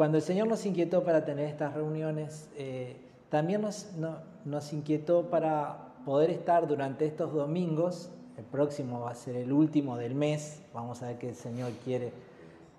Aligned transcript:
cuando 0.00 0.16
el 0.16 0.22
Señor 0.22 0.48
nos 0.48 0.64
inquietó 0.64 1.04
para 1.04 1.26
tener 1.26 1.44
estas 1.44 1.74
reuniones, 1.74 2.48
eh, 2.56 2.96
también 3.28 3.60
nos, 3.60 4.72
inquietó 4.72 5.24
para 5.28 5.92
poder 6.06 6.30
estar 6.30 6.66
durante 6.66 7.04
estos 7.04 7.34
domingos, 7.34 8.08
el 8.38 8.44
próximo 8.44 9.00
va 9.00 9.10
a 9.10 9.14
ser 9.14 9.36
el 9.36 9.52
último 9.52 9.98
del 9.98 10.14
mes, 10.14 10.62
vamos 10.72 11.02
a 11.02 11.08
ver 11.08 11.18
qué 11.18 11.28
el 11.28 11.34
Señor 11.34 11.72
quiere 11.84 12.14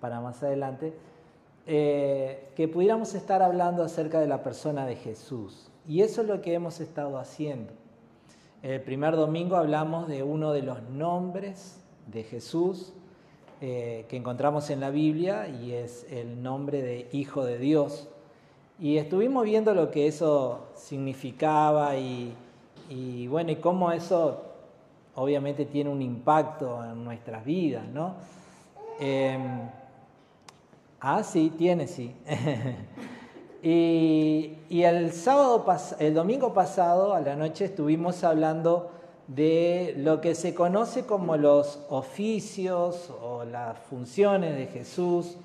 para 0.00 0.20
más 0.20 0.42
adelante, 0.42 0.94
eh, 1.68 2.50
que 2.56 2.66
pudiéramos 2.66 3.14
estar 3.14 3.40
hablando 3.40 3.84
acerca 3.84 4.18
de 4.18 4.26
la 4.26 4.42
persona 4.42 4.84
de 4.84 4.96
Jesús. 4.96 5.70
Y 5.86 6.00
eso 6.00 6.22
es 6.22 6.26
lo 6.26 6.42
que 6.42 6.54
hemos 6.54 6.80
estado 6.80 7.18
haciendo. 7.18 7.72
El 8.64 8.80
primer 8.80 9.14
domingo 9.14 9.54
hablamos 9.54 10.08
de 10.08 10.24
uno 10.24 10.52
de 10.52 10.62
los 10.62 10.82
nombres 10.90 11.84
de 12.08 12.24
Jesús, 12.24 12.94
eh, 13.64 14.06
que 14.08 14.16
encontramos 14.16 14.70
en 14.70 14.80
la 14.80 14.90
Biblia 14.90 15.46
y 15.46 15.70
es 15.70 16.04
el 16.10 16.42
nombre 16.42 16.82
de 16.82 17.08
Hijo 17.12 17.44
de 17.44 17.58
Dios. 17.58 18.08
Y 18.80 18.96
estuvimos 18.96 19.44
viendo 19.44 19.72
lo 19.72 19.92
que 19.92 20.08
eso 20.08 20.66
significaba 20.74 21.94
y, 21.96 22.34
bueno, 23.28 23.52
y 23.52 23.56
cómo 23.56 23.92
eso 23.92 24.42
obviamente 25.14 25.64
tiene 25.64 25.90
un 25.90 26.02
impacto 26.02 26.84
en 26.84 27.04
nuestras 27.04 27.44
vidas, 27.44 27.86
¿no? 27.86 28.16
Em, 28.98 29.60
ah, 30.98 31.22
sí, 31.22 31.52
tiene, 31.56 31.86
sí. 31.86 32.16
y, 33.62 34.56
y, 34.70 34.82
el 34.82 35.12
sábado, 35.12 35.64
el 36.00 36.14
domingo 36.14 36.52
pasado 36.52 37.14
a 37.14 37.20
la 37.20 37.36
noche 37.36 37.66
estuvimos 37.66 38.24
hablando 38.24 38.90
de 39.34 39.94
lo 39.96 40.20
que 40.20 40.34
se 40.34 40.54
conoce 40.54 41.06
como 41.06 41.36
los 41.36 41.80
oficios 41.88 43.10
o 43.22 43.44
las 43.44 43.78
funciones 43.78 44.56
de 44.56 44.66
Jesús. 44.66 45.36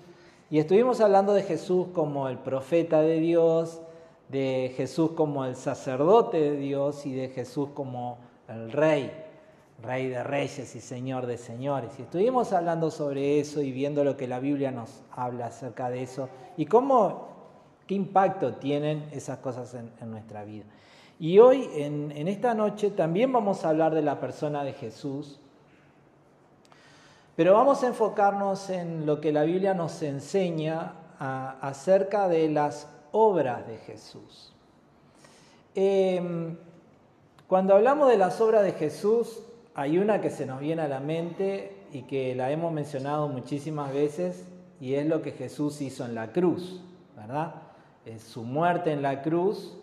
Y 0.49 0.59
estuvimos 0.59 0.99
hablando 0.99 1.33
de 1.33 1.43
Jesús 1.43 1.87
como 1.93 2.27
el 2.27 2.37
profeta 2.37 3.01
de 3.01 3.19
Dios, 3.19 3.81
de 4.29 4.73
Jesús 4.75 5.11
como 5.11 5.45
el 5.45 5.55
sacerdote 5.55 6.38
de 6.38 6.57
Dios 6.57 7.05
y 7.05 7.13
de 7.13 7.29
Jesús 7.29 7.69
como 7.73 8.17
el 8.49 8.71
rey, 8.71 9.11
rey 9.81 10.07
de 10.07 10.23
reyes 10.23 10.75
y 10.75 10.81
señor 10.81 11.25
de 11.25 11.38
señores. 11.38 11.91
Y 11.97 12.01
estuvimos 12.01 12.51
hablando 12.51 12.91
sobre 12.91 13.39
eso 13.39 13.61
y 13.61 13.72
viendo 13.72 14.03
lo 14.03 14.17
que 14.17 14.27
la 14.27 14.39
Biblia 14.39 14.72
nos 14.72 15.01
habla 15.11 15.47
acerca 15.47 15.89
de 15.89 16.03
eso 16.03 16.27
y 16.57 16.66
cómo, 16.66 17.27
qué 17.85 17.95
impacto 17.95 18.55
tienen 18.55 19.07
esas 19.11 19.38
cosas 19.39 19.73
en 19.75 20.11
nuestra 20.11 20.44
vida. 20.44 20.66
Y 21.19 21.39
hoy, 21.39 21.67
en, 21.73 22.27
esta 22.27 22.53
noche, 22.53 22.91
también 22.91 23.31
vamos 23.31 23.65
a 23.65 23.69
hablar 23.69 23.95
de 23.95 24.03
la 24.03 24.19
persona 24.19 24.63
de 24.63 24.73
Jesús, 24.73 25.39
pero 27.35 27.53
vamos 27.53 27.83
a 27.83 27.87
enfocarnos 27.87 28.69
en 28.69 29.05
lo 29.05 29.19
que 29.19 29.31
la 29.31 29.43
Biblia 29.43 29.73
nos 29.73 30.01
enseña 30.03 30.93
acerca 31.19 32.27
de 32.27 32.49
las 32.49 32.88
obras 33.11 33.67
de 33.67 33.77
Jesús. 33.77 34.53
Em, 35.73 36.55
cuando 37.47 37.75
hablamos 37.75 38.09
de 38.09 38.17
las 38.17 38.39
obras 38.39 38.63
de 38.63 38.73
Jesús, 38.73 39.43
hay 39.73 39.97
una 39.97 40.21
que 40.21 40.29
se 40.29 40.45
nos 40.45 40.59
viene 40.59 40.83
a 40.83 40.88
la 40.88 40.99
mente 40.99 41.85
y 41.91 42.03
que 42.03 42.35
la 42.35 42.51
hemos 42.51 42.71
mencionado 42.71 43.27
muchísimas 43.27 43.91
veces, 43.91 44.45
y 44.79 44.93
es 44.93 45.07
lo 45.07 45.23
que 45.23 45.31
Jesús 45.31 45.81
hizo 45.81 46.05
en 46.05 46.13
la 46.13 46.31
cruz, 46.31 46.81
¿verdad? 47.15 47.55
Es 48.05 48.21
su 48.21 48.43
muerte 48.43 48.91
en 48.91 49.01
la 49.01 49.23
cruz 49.23 49.77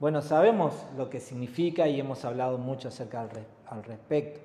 bueno, 0.00 0.22
sabemos 0.22 0.74
lo 0.96 1.10
que 1.10 1.18
significa 1.18 1.88
y 1.88 1.98
hemos 1.98 2.24
hablado 2.24 2.56
mucho 2.56 2.88
acerca 2.88 3.28
al, 3.68 3.82
respecto. 3.82 4.40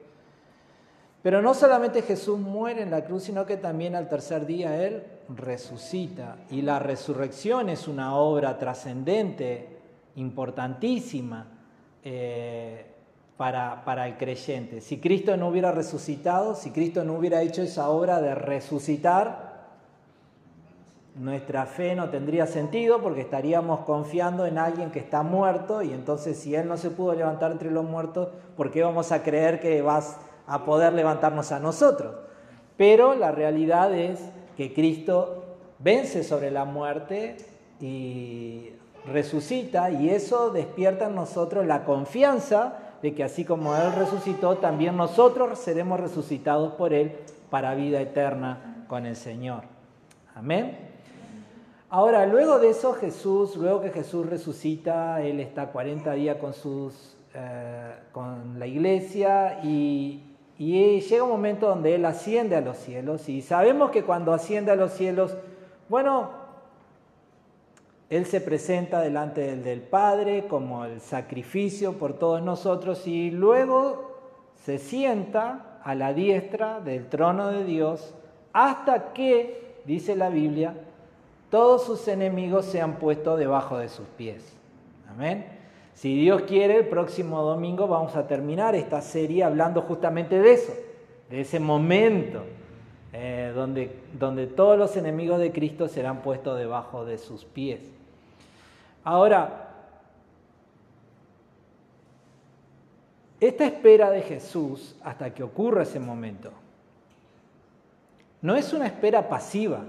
Pero 1.21 1.41
no 1.41 1.53
solamente 1.53 2.01
Jesús 2.01 2.39
muere 2.39 2.81
en 2.81 2.89
la 2.89 3.05
cruz, 3.05 3.23
sino 3.23 3.45
que 3.45 3.57
también 3.57 3.95
al 3.95 4.09
tercer 4.09 4.47
día 4.47 4.83
Él 4.83 5.03
resucita. 5.29 6.37
Y 6.49 6.63
la 6.63 6.79
resurrección 6.79 7.69
es 7.69 7.87
una 7.87 8.15
obra 8.15 8.57
trascendente, 8.57 9.77
importantísima 10.15 11.47
eh, 12.03 12.85
para, 13.37 13.85
para 13.85 14.07
el 14.07 14.17
creyente. 14.17 14.81
Si 14.81 14.99
Cristo 14.99 15.37
no 15.37 15.49
hubiera 15.49 15.71
resucitado, 15.71 16.55
si 16.55 16.71
Cristo 16.71 17.03
no 17.03 17.13
hubiera 17.13 17.43
hecho 17.43 17.61
esa 17.61 17.89
obra 17.89 18.21
de 18.21 18.33
resucitar, 18.33 19.52
nuestra 21.15 21.65
fe 21.67 21.95
no 21.95 22.09
tendría 22.09 22.47
sentido 22.47 22.99
porque 23.01 23.21
estaríamos 23.21 23.81
confiando 23.81 24.45
en 24.45 24.57
alguien 24.57 24.89
que 24.89 24.99
está 24.99 25.21
muerto 25.21 25.83
y 25.83 25.93
entonces 25.93 26.39
si 26.39 26.55
Él 26.55 26.67
no 26.67 26.77
se 26.77 26.89
pudo 26.89 27.13
levantar 27.13 27.51
entre 27.51 27.69
los 27.69 27.85
muertos, 27.85 28.29
¿por 28.57 28.71
qué 28.71 28.83
vamos 28.83 29.11
a 29.11 29.21
creer 29.21 29.59
que 29.59 29.81
vas 29.81 30.17
a 30.47 30.65
poder 30.65 30.93
levantarnos 30.93 31.51
a 31.51 31.59
nosotros? 31.59 32.15
Pero 32.77 33.13
la 33.13 33.31
realidad 33.31 33.93
es 33.93 34.19
que 34.57 34.73
Cristo 34.73 35.43
vence 35.77 36.23
sobre 36.23 36.49
la 36.49 36.65
muerte 36.65 37.37
y 37.79 38.71
resucita 39.05 39.91
y 39.91 40.09
eso 40.09 40.49
despierta 40.49 41.07
en 41.07 41.15
nosotros 41.15 41.65
la 41.65 41.83
confianza 41.83 42.79
de 43.03 43.13
que 43.13 43.23
así 43.23 43.45
como 43.45 43.75
Él 43.75 43.93
resucitó, 43.93 44.57
también 44.57 44.97
nosotros 44.97 45.59
seremos 45.59 45.99
resucitados 45.99 46.73
por 46.73 46.93
Él 46.93 47.17
para 47.51 47.75
vida 47.75 48.01
eterna 48.01 48.85
con 48.87 49.05
el 49.05 49.15
Señor. 49.15 49.63
Amén. 50.33 50.92
Ahora, 51.95 52.25
luego 52.25 52.57
de 52.57 52.71
eso 52.71 52.93
Jesús, 52.93 53.55
luego 53.55 53.81
que 53.81 53.91
Jesús 53.91 54.25
resucita, 54.25 55.21
Él 55.21 55.39
está 55.39 55.67
40 55.67 56.13
días 56.13 56.37
con, 56.37 56.55
sus, 56.55 57.15
eh, 57.35 57.93
con 58.11 58.57
la 58.57 58.65
iglesia 58.65 59.59
y, 59.63 60.23
y 60.57 61.01
llega 61.01 61.23
un 61.23 61.29
momento 61.29 61.67
donde 61.67 61.93
Él 61.93 62.03
asciende 62.05 62.55
a 62.55 62.61
los 62.61 62.77
cielos 62.77 63.29
y 63.29 63.43
sabemos 63.43 63.91
que 63.91 64.01
cuando 64.03 64.33
asciende 64.33 64.71
a 64.71 64.75
los 64.75 64.93
cielos, 64.93 65.37
bueno, 65.87 66.31
Él 68.09 68.25
se 68.25 68.41
presenta 68.41 68.99
delante 68.99 69.41
del, 69.41 69.63
del 69.63 69.81
Padre 69.83 70.47
como 70.47 70.85
el 70.85 70.99
sacrificio 70.99 71.99
por 71.99 72.13
todos 72.17 72.41
nosotros 72.41 73.05
y 73.05 73.29
luego 73.29 74.17
se 74.55 74.79
sienta 74.79 75.79
a 75.83 75.93
la 75.93 76.11
diestra 76.11 76.79
del 76.79 77.07
trono 77.07 77.49
de 77.49 77.63
Dios 77.65 78.15
hasta 78.51 79.13
que, 79.13 79.75
dice 79.85 80.15
la 80.15 80.29
Biblia, 80.29 80.73
todos 81.53 81.83
sus 81.83 82.07
enemigos 82.07 82.65
se 82.65 82.81
han 82.81 82.95
puesto 82.95 83.37
debajo 83.37 83.77
de 83.77 83.87
sus 83.87 84.07
pies. 84.07 84.57
Amén. 85.07 85.45
Si 85.93 86.19
Dios 86.19 86.41
quiere, 86.47 86.77
el 86.77 86.87
próximo 86.87 87.43
domingo 87.43 87.87
vamos 87.87 88.15
a 88.15 88.25
terminar 88.25 88.73
esta 88.73 89.03
serie 89.03 89.43
hablando 89.43 89.83
justamente 89.83 90.41
de 90.41 90.51
eso, 90.51 90.73
de 91.29 91.41
ese 91.41 91.59
momento 91.59 92.43
eh, 93.11 93.51
donde, 93.53 93.95
donde 94.17 94.47
todos 94.47 94.79
los 94.79 94.97
enemigos 94.97 95.37
de 95.37 95.51
Cristo 95.51 95.87
serán 95.87 96.23
puestos 96.23 96.57
debajo 96.57 97.05
de 97.05 97.19
sus 97.19 97.45
pies. 97.45 97.81
Ahora, 99.03 99.75
esta 103.39 103.67
espera 103.67 104.09
de 104.09 104.23
Jesús 104.23 104.95
hasta 105.03 105.31
que 105.31 105.43
ocurra 105.43 105.83
ese 105.83 105.99
momento 105.99 106.49
no 108.41 108.55
es 108.55 108.73
una 108.73 108.87
espera 108.87 109.29
pasiva. 109.29 109.85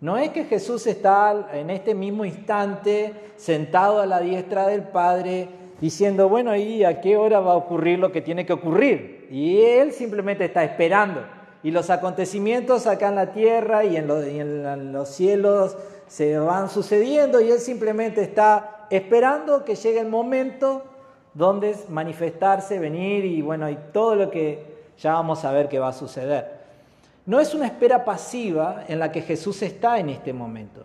No 0.00 0.16
es 0.16 0.30
que 0.30 0.44
Jesús 0.44 0.86
está 0.86 1.48
en 1.52 1.70
este 1.70 1.94
mismo 1.94 2.24
instante 2.24 3.14
sentado 3.36 4.00
a 4.00 4.06
la 4.06 4.20
diestra 4.20 4.66
del 4.66 4.82
Padre 4.82 5.48
diciendo, 5.80 6.28
bueno, 6.28 6.54
¿y 6.56 6.84
a 6.84 7.00
qué 7.00 7.16
hora 7.16 7.40
va 7.40 7.52
a 7.52 7.56
ocurrir 7.56 7.98
lo 7.98 8.12
que 8.12 8.20
tiene 8.20 8.44
que 8.44 8.52
ocurrir? 8.52 9.28
Y 9.30 9.60
Él 9.60 9.92
simplemente 9.92 10.44
está 10.44 10.64
esperando. 10.64 11.20
Y 11.62 11.70
los 11.70 11.88
acontecimientos 11.88 12.86
acá 12.86 13.08
en 13.08 13.14
la 13.14 13.32
tierra 13.32 13.84
y 13.84 13.96
en, 13.96 14.92
los 14.92 15.08
cielos 15.08 15.76
se 16.06 16.38
van 16.38 16.68
sucediendo 16.68 17.40
y 17.40 17.50
Él 17.50 17.58
simplemente 17.58 18.22
está 18.22 18.86
esperando 18.90 19.64
que 19.64 19.74
llegue 19.74 20.00
el 20.00 20.08
momento 20.08 20.82
donde 21.32 21.74
manifestarse, 21.88 22.78
venir 22.78 23.24
y 23.24 23.40
bueno, 23.40 23.70
y 23.70 23.78
todo 23.92 24.14
lo 24.14 24.30
que 24.30 24.74
ya 24.98 25.14
vamos 25.14 25.44
a 25.44 25.52
ver 25.52 25.68
que 25.68 25.78
va 25.78 25.88
a 25.88 25.92
suceder. 25.92 26.53
No 27.26 27.40
es 27.40 27.54
una 27.54 27.66
espera 27.66 28.04
pasiva 28.04 28.84
en 28.86 28.98
la 28.98 29.10
que 29.10 29.22
Jesús 29.22 29.62
está 29.62 29.98
en 29.98 30.10
este 30.10 30.32
momento, 30.32 30.84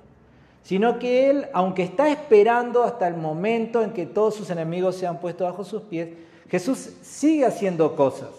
sino 0.64 0.98
que 0.98 1.30
Él, 1.30 1.48
aunque 1.54 1.84
está 1.84 2.10
esperando 2.10 2.84
hasta 2.84 3.08
el 3.08 3.16
momento 3.16 3.82
en 3.82 3.92
que 3.92 4.06
todos 4.06 4.36
sus 4.36 4.50
enemigos 4.50 4.96
se 4.96 5.06
han 5.06 5.20
puesto 5.20 5.44
bajo 5.44 5.64
sus 5.66 5.82
pies, 5.82 6.10
Jesús 6.50 6.78
sigue 7.02 7.46
haciendo 7.46 7.96
cosas. 7.96 8.30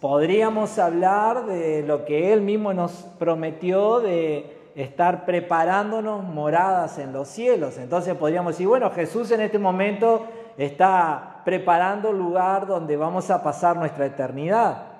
Podríamos 0.00 0.78
hablar 0.80 1.46
de 1.46 1.84
lo 1.84 2.04
que 2.04 2.32
Él 2.32 2.40
mismo 2.40 2.74
nos 2.74 2.90
prometió 3.18 4.00
de 4.00 4.56
estar 4.74 5.24
preparándonos 5.24 6.24
moradas 6.24 6.98
en 6.98 7.12
los 7.12 7.28
cielos. 7.28 7.78
Entonces 7.78 8.14
podríamos 8.16 8.54
decir, 8.54 8.66
bueno, 8.66 8.90
Jesús 8.90 9.30
en 9.30 9.42
este 9.42 9.60
momento 9.60 10.26
está 10.58 11.42
preparando 11.44 12.10
el 12.10 12.18
lugar 12.18 12.66
donde 12.66 12.96
vamos 12.96 13.30
a 13.30 13.42
pasar 13.42 13.76
nuestra 13.76 14.06
eternidad. 14.06 14.91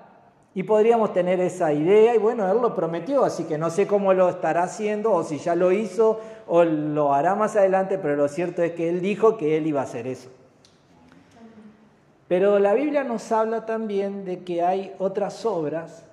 Y 0.54 0.64
podríamos 0.64 1.12
tener 1.12 1.40
esa 1.40 1.72
idea 1.72 2.14
y 2.14 2.19
bueno, 2.19 2.50
Él 2.50 2.58
lo 2.60 2.75
prometió, 2.75 3.25
así 3.25 3.44
que 3.44 3.56
no 3.56 3.70
sé 3.70 3.87
cómo 3.87 4.12
lo 4.12 4.28
estará 4.28 4.64
haciendo 4.64 5.12
o 5.12 5.25
si 5.25 5.38
ya 5.38 5.54
lo 5.54 5.72
hizo 5.72 6.20
o 6.46 6.64
lo 6.64 7.14
hará 7.14 7.34
más 7.34 7.56
adelante, 7.56 7.99
pero 7.99 8.16
lo 8.16 8.28
cierto 8.28 8.62
es 8.62 8.72
que 8.72 8.90
Él 8.90 9.00
dijo 9.00 9.38
que 9.38 9.56
Él 9.56 9.66
iba 9.66 9.81
a 9.81 9.84
hacer 9.84 10.06
eso. 10.06 10.28
Pero 12.28 12.58
la 12.58 12.75
Biblia 12.75 13.02
nos 13.04 13.31
habla 13.32 13.64
también 13.64 14.25
de 14.25 14.40
que 14.40 14.62
hay 14.62 14.93
otras 14.99 15.44
obras 15.46 16.04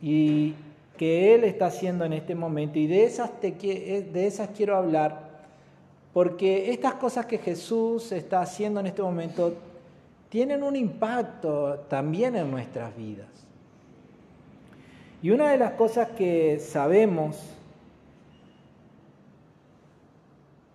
y 0.00 0.54
que 0.96 1.34
Él 1.34 1.44
está 1.44 1.66
haciendo 1.66 2.04
en 2.04 2.14
este 2.14 2.34
momento 2.34 2.78
y 2.78 2.86
de 2.86 3.04
esas, 3.04 3.30
eh, 3.42 4.08
de 4.12 4.26
esas 4.26 4.50
quiero 4.56 4.76
hablar 4.76 5.30
porque 6.12 6.70
estas 6.70 6.94
cosas 6.94 7.26
que 7.26 7.38
Jesús 7.38 8.12
está 8.12 8.40
haciendo 8.40 8.80
en 8.80 8.86
este 8.86 9.02
momento 9.02 9.54
tienen 10.28 10.62
un 10.62 10.76
impacto 10.76 11.86
también 11.88 12.36
en 12.36 12.50
nuestras 12.50 12.96
vidas. 12.96 13.28
Y 15.22 15.30
una 15.30 15.50
de 15.50 15.58
las 15.58 15.72
cosas 15.72 16.08
que 16.10 16.58
sabemos 16.60 17.36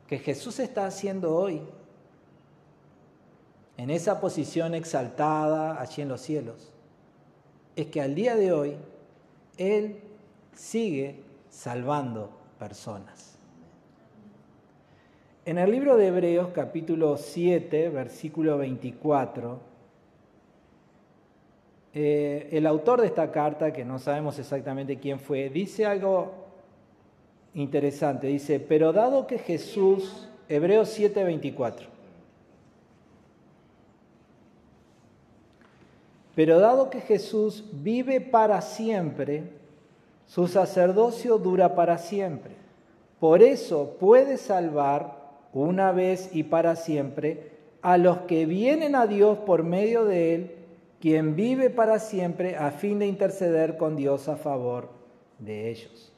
que 0.08 0.20
Jesús 0.20 0.60
está 0.60 0.86
haciendo 0.86 1.36
hoy, 1.36 1.62
en 3.78 3.90
esa 3.90 4.22
posición 4.22 4.76
exaltada 4.76 5.82
allí 5.82 6.04
en 6.04 6.10
los 6.10 6.22
cielos, 6.22 6.72
es 7.76 7.88
que 7.88 8.02
al 8.02 8.14
día 8.14 8.36
de 8.36 8.52
hoy 8.52 8.76
Él 9.58 10.00
sigue 10.54 11.24
salvando 11.50 12.30
personas. 12.60 13.36
En 15.46 15.58
el 15.58 15.72
libro 15.72 15.98
de 15.98 16.08
Hebreos 16.08 16.50
capítulo 16.54 17.18
7, 17.18 17.90
versículo 17.90 18.58
24, 18.60 19.60
eh, 21.98 22.50
el 22.52 22.68
autor 22.68 23.00
de 23.00 23.08
esta 23.08 23.32
carta, 23.32 23.72
que 23.72 23.86
no 23.86 24.00
sabemos 24.00 24.38
exactamente 24.38 25.00
quién 25.00 25.18
fue, 25.18 25.50
dice 25.50 25.86
algo 25.86 26.34
interesante. 27.54 28.28
Dice, 28.28 28.60
pero 28.60 28.92
dado 28.92 29.28
que 29.28 29.38
Jesús, 29.38 30.28
Hebreos 30.50 30.90
7, 30.90 31.24
24, 31.24 31.88
pero 36.36 36.60
dado 36.60 36.90
que 36.90 37.00
Jesús 37.00 37.64
vive 37.72 38.20
para 38.20 38.62
siempre, 38.62 39.44
su 40.28 40.50
sacerdocio 40.50 41.38
dura 41.38 41.76
para 41.76 41.98
siempre. 41.98 42.56
Por 43.22 43.42
eso 43.42 43.96
puede 44.02 44.36
salvar 44.36 45.16
una 45.54 45.94
vez 45.94 46.30
y 46.36 46.44
para 46.44 46.76
siempre 46.76 47.52
a 47.82 47.98
los 47.98 48.18
que 48.24 48.46
vienen 48.46 48.96
a 48.96 49.08
Dios 49.08 49.38
por 49.38 49.64
medio 49.64 50.04
de 50.04 50.36
Él, 50.36 50.65
quien 51.00 51.36
vive 51.36 51.70
para 51.70 52.00
siempre 52.00 52.58
a 52.58 52.72
fin 52.72 53.00
de 53.00 53.08
interceder 53.08 53.78
con 53.78 53.96
Dios 53.96 54.28
a 54.28 54.36
favor 54.36 54.90
de 55.40 55.70
ellos. 55.70 56.12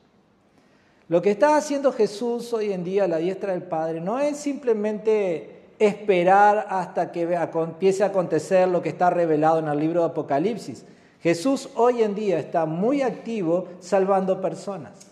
Lo 1.10 1.22
que 1.22 1.32
está 1.32 1.56
haciendo 1.56 1.92
Jesús 1.92 2.52
hoy 2.54 2.74
en 2.74 2.84
día 2.84 3.06
a 3.06 3.08
la 3.08 3.18
diestra 3.18 3.54
del 3.54 3.64
Padre 3.64 4.02
no 4.02 4.20
es 4.20 4.38
simplemente 4.38 5.58
esperar 5.80 6.68
hasta 6.70 7.12
que 7.12 7.22
empiece 7.24 8.04
a 8.04 8.08
acontecer 8.08 8.68
lo 8.68 8.82
que 8.82 8.90
está 8.90 9.10
revelado 9.10 9.60
en 9.60 9.68
el 9.68 9.80
libro 9.80 10.02
de 10.02 10.08
Apocalipsis. 10.08 10.86
Jesús 11.22 11.70
hoy 11.76 12.04
en 12.04 12.14
día 12.14 12.40
está 12.40 12.66
muy 12.66 13.02
activo 13.02 13.68
salvando 13.80 14.42
personas. 14.42 15.08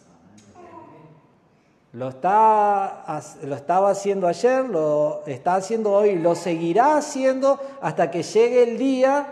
Lo, 1.93 2.09
está, 2.09 3.05
lo 3.43 3.55
estaba 3.55 3.89
haciendo 3.89 4.27
ayer, 4.27 4.65
lo 4.65 5.23
está 5.25 5.55
haciendo 5.55 5.93
hoy, 5.93 6.17
lo 6.17 6.35
seguirá 6.35 6.97
haciendo 6.97 7.57
hasta 7.81 8.11
que 8.11 8.21
llegue 8.21 8.63
el 8.63 8.77
día 8.77 9.27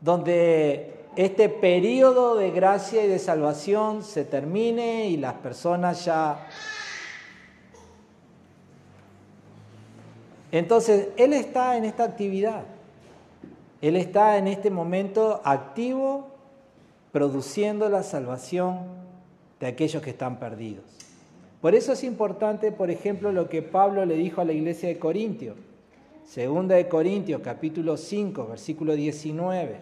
donde 0.00 0.94
este 1.16 1.48
periodo 1.48 2.36
de 2.36 2.50
gracia 2.50 3.04
y 3.04 3.08
de 3.08 3.18
salvación 3.18 4.02
se 4.02 4.24
termine 4.24 5.08
y 5.08 5.16
las 5.16 5.34
personas 5.34 6.04
ya... 6.04 6.46
Entonces, 10.52 11.08
Él 11.16 11.32
está 11.32 11.76
en 11.76 11.84
esta 11.84 12.04
actividad. 12.04 12.64
Él 13.80 13.96
está 13.96 14.38
en 14.38 14.46
este 14.46 14.70
momento 14.70 15.40
activo, 15.44 16.28
produciendo 17.12 17.88
la 17.88 18.02
salvación 18.02 18.80
de 19.60 19.66
aquellos 19.66 20.02
que 20.02 20.10
están 20.10 20.38
perdidos. 20.38 20.84
Por 21.60 21.74
eso 21.74 21.92
es 21.92 22.04
importante, 22.04 22.72
por 22.72 22.90
ejemplo, 22.90 23.32
lo 23.32 23.48
que 23.48 23.62
Pablo 23.62 24.04
le 24.04 24.16
dijo 24.16 24.40
a 24.40 24.44
la 24.44 24.52
iglesia 24.52 24.88
de 24.88 24.98
Corintios. 24.98 25.56
Segunda 26.26 26.74
de 26.74 26.88
Corintios, 26.88 27.40
capítulo 27.40 27.96
5, 27.96 28.48
versículo 28.48 28.94
19. 28.94 29.78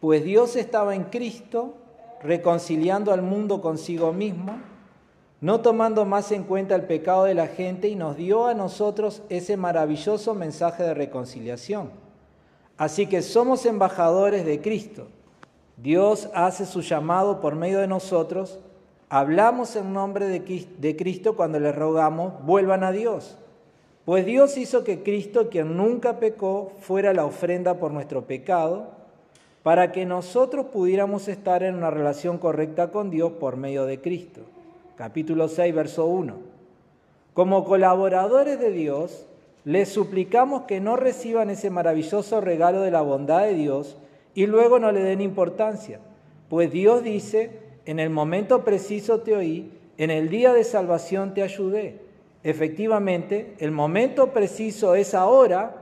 Pues 0.00 0.22
Dios 0.24 0.54
estaba 0.54 0.94
en 0.94 1.04
Cristo, 1.04 1.74
reconciliando 2.22 3.12
al 3.12 3.22
mundo 3.22 3.60
consigo 3.60 4.12
mismo, 4.12 4.56
no 5.40 5.60
tomando 5.60 6.04
más 6.04 6.30
en 6.30 6.44
cuenta 6.44 6.76
el 6.76 6.84
pecado 6.84 7.24
de 7.24 7.34
la 7.34 7.48
gente 7.48 7.88
y 7.88 7.96
nos 7.96 8.16
dio 8.16 8.46
a 8.46 8.54
nosotros 8.54 9.22
ese 9.28 9.56
maravilloso 9.56 10.32
mensaje 10.34 10.84
de 10.84 10.94
reconciliación. 10.94 11.90
Así 12.76 13.08
que 13.08 13.20
somos 13.20 13.66
embajadores 13.66 14.46
de 14.46 14.60
Cristo. 14.62 15.08
Dios 15.76 16.30
hace 16.34 16.66
su 16.66 16.82
llamado 16.82 17.40
por 17.40 17.56
medio 17.56 17.80
de 17.80 17.88
nosotros 17.88 18.60
Hablamos 19.10 19.74
en 19.74 19.92
nombre 19.92 20.26
de 20.26 20.96
Cristo 20.96 21.34
cuando 21.34 21.58
le 21.58 21.72
rogamos, 21.72 22.44
vuelvan 22.44 22.84
a 22.84 22.92
Dios. 22.92 23.36
Pues 24.04 24.24
Dios 24.24 24.56
hizo 24.56 24.84
que 24.84 25.02
Cristo, 25.02 25.50
quien 25.50 25.76
nunca 25.76 26.20
pecó, 26.20 26.72
fuera 26.78 27.12
la 27.12 27.26
ofrenda 27.26 27.74
por 27.74 27.90
nuestro 27.90 28.22
pecado, 28.22 28.92
para 29.64 29.90
que 29.90 30.06
nosotros 30.06 30.66
pudiéramos 30.66 31.26
estar 31.26 31.64
en 31.64 31.74
una 31.74 31.90
relación 31.90 32.38
correcta 32.38 32.92
con 32.92 33.10
Dios 33.10 33.32
por 33.32 33.56
medio 33.56 33.84
de 33.84 34.00
Cristo. 34.00 34.42
Capítulo 34.96 35.48
6, 35.48 35.74
verso 35.74 36.06
1. 36.06 36.34
Como 37.34 37.64
colaboradores 37.64 38.60
de 38.60 38.70
Dios, 38.70 39.26
les 39.64 39.88
suplicamos 39.88 40.62
que 40.62 40.80
no 40.80 40.96
reciban 40.96 41.50
ese 41.50 41.68
maravilloso 41.68 42.40
regalo 42.40 42.80
de 42.80 42.90
la 42.92 43.02
bondad 43.02 43.42
de 43.42 43.54
Dios 43.54 43.96
y 44.34 44.46
luego 44.46 44.78
no 44.78 44.92
le 44.92 45.00
den 45.00 45.20
importancia, 45.20 45.98
pues 46.48 46.70
Dios 46.70 47.02
dice, 47.02 47.69
en 47.86 47.98
el 47.98 48.10
momento 48.10 48.64
preciso 48.64 49.20
te 49.20 49.34
oí, 49.34 49.70
en 49.98 50.10
el 50.10 50.28
día 50.28 50.52
de 50.52 50.64
salvación 50.64 51.34
te 51.34 51.42
ayudé. 51.42 52.00
Efectivamente, 52.42 53.54
el 53.58 53.70
momento 53.70 54.32
preciso 54.32 54.94
es 54.94 55.14
ahora 55.14 55.76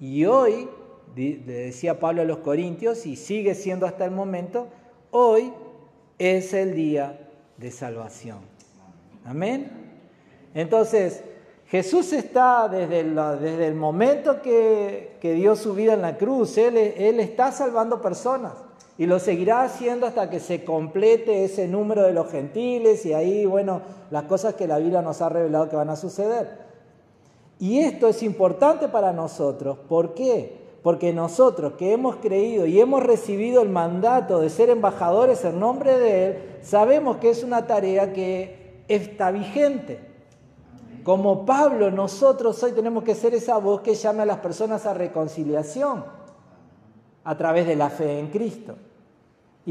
y 0.00 0.24
hoy, 0.24 0.68
decía 1.14 2.00
Pablo 2.00 2.22
a 2.22 2.24
los 2.24 2.38
Corintios, 2.38 3.04
y 3.04 3.16
sigue 3.16 3.54
siendo 3.54 3.86
hasta 3.86 4.04
el 4.04 4.12
momento, 4.12 4.68
hoy 5.10 5.52
es 6.18 6.54
el 6.54 6.74
día 6.74 7.18
de 7.58 7.70
salvación. 7.70 8.38
Amén. 9.26 9.70
Entonces, 10.54 11.22
Jesús 11.66 12.12
está 12.12 12.66
desde 12.68 13.04
desde 13.04 13.66
el 13.66 13.74
momento 13.74 14.40
que, 14.40 15.18
dio 15.20 15.54
su 15.54 15.74
vida 15.74 15.94
en 15.94 16.02
la 16.02 16.16
cruz, 16.16 16.56
él, 16.56 16.76
él 16.76 17.20
está 17.20 17.52
salvando 17.52 18.00
personas 18.00 18.54
y 19.00 19.06
lo 19.06 19.18
seguirá 19.18 19.62
haciendo 19.62 20.06
hasta 20.06 20.28
que 20.28 20.40
se 20.40 20.62
complete 20.62 21.42
ese 21.42 21.66
número 21.66 22.02
de 22.02 22.12
los 22.12 22.30
gentiles 22.30 23.06
y 23.06 23.14
ahí, 23.14 23.46
bueno, 23.46 23.80
las 24.10 24.24
cosas 24.24 24.56
que 24.56 24.68
la 24.68 24.76
Biblia 24.76 25.00
nos 25.00 25.22
ha 25.22 25.30
revelado 25.30 25.70
que 25.70 25.76
van 25.76 25.88
a 25.88 25.96
suceder. 25.96 26.58
Y 27.58 27.78
esto 27.78 28.08
es 28.08 28.22
importante 28.22 28.88
para 28.88 29.14
nosotros. 29.14 29.78
¿Por 29.88 30.12
qué? 30.12 30.54
Porque 30.82 31.14
nosotros 31.14 31.72
que 31.78 31.94
hemos 31.94 32.16
creído 32.16 32.66
y 32.66 32.78
hemos 32.78 33.02
recibido 33.02 33.62
el 33.62 33.70
mandato 33.70 34.38
de 34.38 34.50
ser 34.50 34.68
embajadores 34.68 35.46
en 35.46 35.58
nombre 35.58 35.98
de 35.98 36.26
Él, 36.26 36.58
sabemos 36.60 37.16
que 37.16 37.30
es 37.30 37.42
una 37.42 37.66
tarea 37.66 38.12
que 38.12 38.82
está 38.86 39.30
vigente. 39.30 39.98
Como 41.04 41.46
Pablo, 41.46 41.90
nosotros 41.90 42.62
hoy 42.62 42.72
tenemos 42.72 43.02
que 43.02 43.14
ser 43.14 43.32
esa 43.32 43.56
voz 43.56 43.80
que 43.80 43.94
llame 43.94 44.24
a 44.24 44.26
las 44.26 44.40
personas 44.40 44.84
a 44.84 44.92
reconciliación 44.92 46.04
a 47.24 47.38
través 47.38 47.66
de 47.66 47.76
la 47.76 47.88
fe 47.88 48.18
en 48.18 48.26
Cristo. 48.26 48.76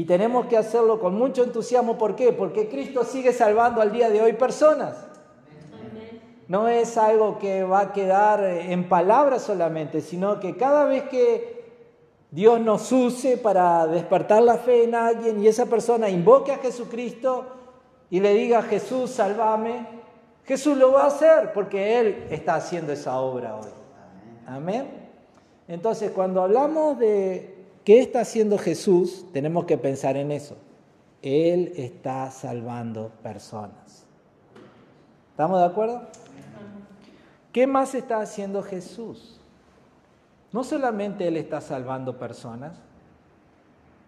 Y 0.00 0.06
tenemos 0.06 0.46
que 0.46 0.56
hacerlo 0.56 0.98
con 0.98 1.14
mucho 1.14 1.44
entusiasmo. 1.44 1.98
¿Por 1.98 2.16
qué? 2.16 2.32
Porque 2.32 2.70
Cristo 2.70 3.04
sigue 3.04 3.34
salvando 3.34 3.82
al 3.82 3.92
día 3.92 4.08
de 4.08 4.22
hoy 4.22 4.32
personas. 4.32 4.96
No 6.48 6.68
es 6.68 6.96
algo 6.96 7.38
que 7.38 7.64
va 7.64 7.80
a 7.80 7.92
quedar 7.92 8.42
en 8.42 8.88
palabras 8.88 9.42
solamente, 9.42 10.00
sino 10.00 10.40
que 10.40 10.56
cada 10.56 10.86
vez 10.86 11.02
que 11.10 11.74
Dios 12.30 12.58
nos 12.60 12.90
use 12.90 13.36
para 13.36 13.86
despertar 13.88 14.42
la 14.42 14.56
fe 14.56 14.84
en 14.84 14.94
alguien 14.94 15.42
y 15.42 15.48
esa 15.48 15.66
persona 15.66 16.08
invoque 16.08 16.52
a 16.52 16.56
Jesucristo 16.56 17.44
y 18.08 18.20
le 18.20 18.32
diga, 18.32 18.62
Jesús, 18.62 19.10
salvame, 19.10 19.86
Jesús 20.46 20.78
lo 20.78 20.92
va 20.92 21.02
a 21.02 21.08
hacer 21.08 21.52
porque 21.52 22.00
Él 22.00 22.26
está 22.30 22.54
haciendo 22.54 22.94
esa 22.94 23.20
obra 23.20 23.54
hoy. 23.56 23.68
Amén. 24.46 25.10
Entonces, 25.68 26.10
cuando 26.10 26.40
hablamos 26.40 26.98
de 26.98 27.59
¿Qué 27.90 27.98
está 27.98 28.20
haciendo 28.20 28.56
Jesús? 28.56 29.26
Tenemos 29.32 29.64
que 29.64 29.76
pensar 29.76 30.16
en 30.16 30.30
eso. 30.30 30.56
Él 31.22 31.72
está 31.74 32.30
salvando 32.30 33.10
personas. 33.20 34.06
¿Estamos 35.32 35.58
de 35.58 35.66
acuerdo? 35.66 36.02
¿Qué 37.50 37.66
más 37.66 37.96
está 37.96 38.20
haciendo 38.20 38.62
Jesús? 38.62 39.40
No 40.52 40.62
solamente 40.62 41.26
Él 41.26 41.36
está 41.36 41.60
salvando 41.60 42.16
personas, 42.16 42.78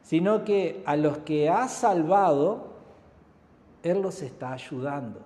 sino 0.05 0.45
que 0.45 0.85
a 0.87 0.95
los 0.95 1.19
que 1.19 1.49
ha 1.49 1.67
salvado, 1.67 2.75
Él 3.83 4.01
los 4.01 4.23
está 4.23 4.53
ayudando. 4.53 5.19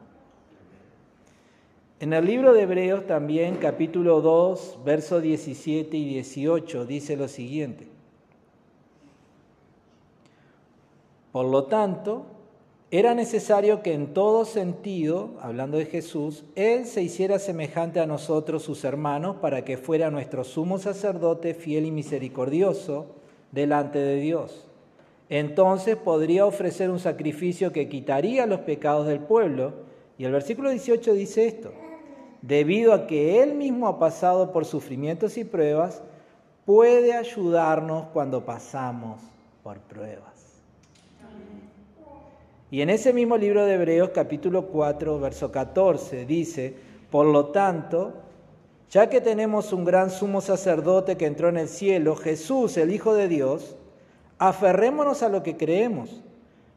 En 2.01 2.15
el 2.15 2.25
libro 2.25 2.55
de 2.55 2.63
Hebreos 2.63 3.07
también, 3.07 3.57
capítulo 3.57 4.23
2, 4.23 4.79
versos 4.83 5.21
17 5.21 5.95
y 5.95 6.09
18, 6.09 6.87
dice 6.87 7.19
lo 7.19 7.29
siguiente. 7.29 7.96
Por 11.37 11.49
lo 11.49 11.65
tanto, 11.65 12.25
era 12.91 13.13
necesario 13.13 13.83
que 13.83 13.93
en 13.93 14.15
todo 14.15 14.47
sentido, 14.47 15.33
hablando 15.43 15.77
de 15.77 15.85
Jesús, 15.85 16.47
Él 16.55 16.87
se 16.87 17.03
hiciera 17.03 17.39
semejante 17.39 18.01
a 18.01 18.07
nosotros, 18.07 18.63
sus 18.63 18.85
hermanos, 18.85 19.37
para 19.43 19.63
que 19.63 19.77
fuera 19.77 20.11
nuestro 20.11 20.45
sumo 20.45 20.79
sacerdote 20.79 21.53
fiel 21.53 21.85
y 21.85 21.91
misericordioso 21.91 23.17
delante 23.53 23.99
de 23.99 24.17
Dios. 24.17 24.67
Entonces 25.29 25.97
podría 25.97 26.47
ofrecer 26.47 26.89
un 26.89 27.01
sacrificio 27.01 27.71
que 27.71 27.91
quitaría 27.91 28.47
los 28.47 28.61
pecados 28.61 29.07
del 29.07 29.21
pueblo. 29.21 29.75
Y 30.17 30.25
el 30.25 30.33
versículo 30.33 30.71
18 30.71 31.13
dice 31.13 31.47
esto, 31.47 31.71
debido 32.41 32.95
a 32.95 33.07
que 33.07 33.43
Él 33.43 33.57
mismo 33.57 33.89
ha 33.89 33.99
pasado 33.99 34.55
por 34.55 34.65
sufrimientos 34.65 35.37
y 35.37 35.45
pruebas, 35.45 36.03
puede 36.65 37.13
ayudarnos 37.13 38.07
cuando 38.15 38.47
pasamos 38.47 39.21
por 39.63 39.81
pruebas. 39.81 40.36
Y 42.77 42.83
en 42.83 42.91
ese 42.91 43.15
mismo 43.15 43.39
libro 43.39 43.65
de 43.65 43.73
Hebreos 43.73 44.11
capítulo 44.13 44.67
4, 44.67 45.19
verso 45.19 45.51
14 45.51 46.27
dice, 46.27 46.75
por 47.11 47.25
lo 47.25 47.47
tanto, 47.47 48.13
ya 48.91 49.09
que 49.09 49.23
tenemos 49.23 49.73
un 49.73 49.87
gran 49.87 50.11
sumo 50.11 50.43
sacerdote 50.43 51.17
que 51.17 51.25
entró 51.25 51.49
en 51.49 51.57
el 51.57 51.69
cielo, 51.69 52.17
Jesús, 52.17 52.77
el 52.77 52.93
Hijo 52.93 53.15
de 53.15 53.29
Dios, 53.29 53.77
aferrémonos 54.37 55.23
a 55.23 55.31
lo 55.31 55.43
que 55.43 55.57
creemos. 55.57 56.23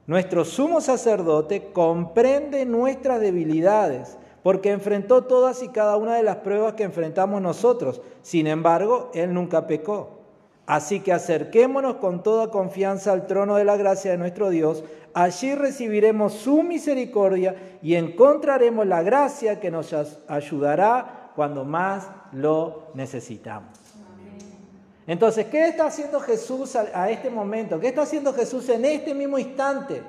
Nuestro 0.08 0.46
sumo 0.46 0.80
sacerdote 0.80 1.74
comprende 1.74 2.66
nuestras 2.66 3.20
debilidades, 3.20 4.18
porque 4.42 4.72
enfrentó 4.72 5.26
todas 5.26 5.62
y 5.64 5.68
cada 5.68 5.98
una 5.98 6.16
de 6.16 6.24
las 6.24 6.38
pruebas 6.38 6.76
que 6.76 6.84
enfrentamos 6.84 7.42
nosotros. 7.42 8.02
Sin 8.22 8.48
embargo, 8.48 9.12
Él 9.14 9.34
nunca 9.34 9.68
pecó. 9.68 10.19
Así 10.70 11.00
que 11.00 11.12
acerquémonos 11.12 11.96
con 11.96 12.22
toda 12.22 12.52
confianza 12.52 13.12
al 13.12 13.26
trono 13.26 13.56
de 13.56 13.66
la 13.66 13.76
gracia 13.76 14.12
de 14.12 14.20
nuestro 14.20 14.52
Dios. 14.52 14.84
Allí 15.16 15.56
recibiremos 15.56 16.34
su 16.34 16.62
misericordia 16.62 17.56
y 17.82 17.96
encontraremos 17.96 18.86
la 18.86 19.02
gracia 19.02 19.60
que 19.60 19.72
nos 19.72 19.92
ayudará 20.28 21.32
cuando 21.36 21.66
más 21.66 22.08
lo 22.34 22.92
necesitamos. 22.94 23.80
Entonces, 25.08 25.48
¿qué 25.48 25.70
está 25.70 25.88
haciendo 25.88 26.20
Jesús 26.20 26.76
a, 26.76 27.10
este 27.10 27.32
momento? 27.32 27.80
¿Qué 27.80 27.88
está 27.88 28.04
haciendo 28.04 28.32
Jesús 28.32 28.70
en 28.70 28.86
este 28.86 29.16
mismo 29.16 29.40
instante? 29.40 30.04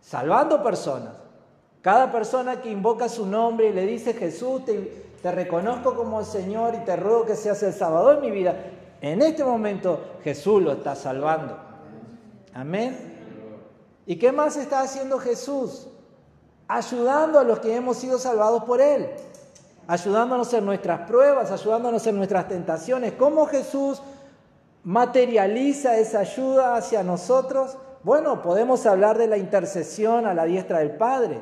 Salvando 0.00 0.64
personas. 0.64 1.14
Cada 1.80 2.10
persona 2.10 2.60
que 2.60 2.72
invoca 2.72 3.08
su 3.08 3.24
nombre 3.24 3.68
y 3.68 3.72
le 3.72 3.86
dice, 3.86 4.14
Jesús, 4.14 4.62
te, 4.64 5.30
reconozco 5.30 5.94
como 5.94 6.24
Señor 6.24 6.74
y 6.74 6.84
te 6.84 6.96
ruego 6.96 7.24
que 7.24 7.36
seas 7.36 7.62
el 7.62 7.72
Salvador 7.72 8.20
de 8.20 8.28
mi 8.28 8.32
vida. 8.32 8.56
En 9.00 9.22
este 9.22 9.44
momento 9.44 10.18
Jesús 10.22 10.62
lo 10.62 10.72
está 10.72 10.94
salvando. 10.94 11.56
Amén. 12.52 13.10
¿Y 14.06 14.16
qué 14.16 14.32
más 14.32 14.56
está 14.56 14.80
haciendo 14.80 15.18
Jesús? 15.18 15.88
Ayudando 16.68 17.38
a 17.38 17.44
los 17.44 17.60
que 17.60 17.74
hemos 17.74 17.96
sido 17.96 18.18
salvados 18.18 18.64
por 18.64 18.80
Él. 18.80 19.08
Ayudándonos 19.86 20.52
en 20.52 20.66
nuestras 20.66 21.08
pruebas, 21.08 21.50
ayudándonos 21.50 22.06
en 22.06 22.16
nuestras 22.16 22.48
tentaciones. 22.48 23.12
¿Cómo 23.14 23.46
Jesús 23.46 24.02
materializa 24.84 25.96
esa 25.96 26.20
ayuda 26.20 26.76
hacia 26.76 27.02
nosotros? 27.02 27.76
Bueno, 28.02 28.42
podemos 28.42 28.86
hablar 28.86 29.18
de 29.18 29.26
la 29.26 29.36
intercesión 29.36 30.26
a 30.26 30.34
la 30.34 30.44
diestra 30.44 30.78
del 30.78 30.92
Padre. 30.92 31.40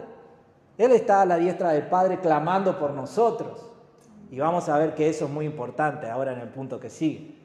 Él 0.79 0.93
está 0.93 1.23
a 1.23 1.27
la 1.27 1.37
diestra 1.37 1.73
del 1.73 1.89
Padre 1.89 2.21
clamando 2.21 2.79
por 2.79 2.93
nosotros. 2.93 3.69
Y 4.31 4.39
vamos 4.39 4.69
a 4.69 4.79
ver 4.79 4.95
que 4.95 5.09
eso 5.09 5.25
es 5.25 5.31
muy 5.31 5.45
importante 5.47 6.09
ahora 6.09 6.33
en 6.33 6.41
el 6.41 6.49
punto 6.49 6.79
que 6.79 6.91
sigue. 6.91 7.39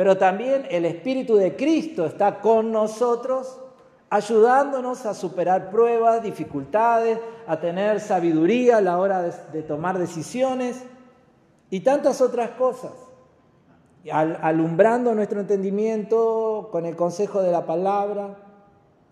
Pero 0.00 0.16
también 0.16 0.66
el 0.70 0.86
Espíritu 0.86 1.36
de 1.36 1.56
Cristo 1.56 2.06
está 2.06 2.40
con 2.40 2.72
nosotros, 2.72 3.60
ayudándonos 4.08 5.04
a 5.04 5.12
superar 5.12 5.68
pruebas, 5.70 6.22
dificultades, 6.22 7.18
a 7.46 7.60
tener 7.60 8.00
sabiduría 8.00 8.78
a 8.78 8.80
la 8.80 8.96
hora 8.96 9.20
de, 9.20 9.62
tomar 9.62 9.98
decisiones 9.98 10.82
y 11.68 11.80
tantas 11.80 12.22
otras 12.22 12.52
cosas. 12.52 12.92
alumbrando 14.10 15.14
nuestro 15.14 15.40
entendimiento 15.40 16.70
con 16.72 16.86
el 16.86 16.96
consejo 16.96 17.42
de 17.42 17.52
la 17.52 17.66
palabra, 17.66 18.38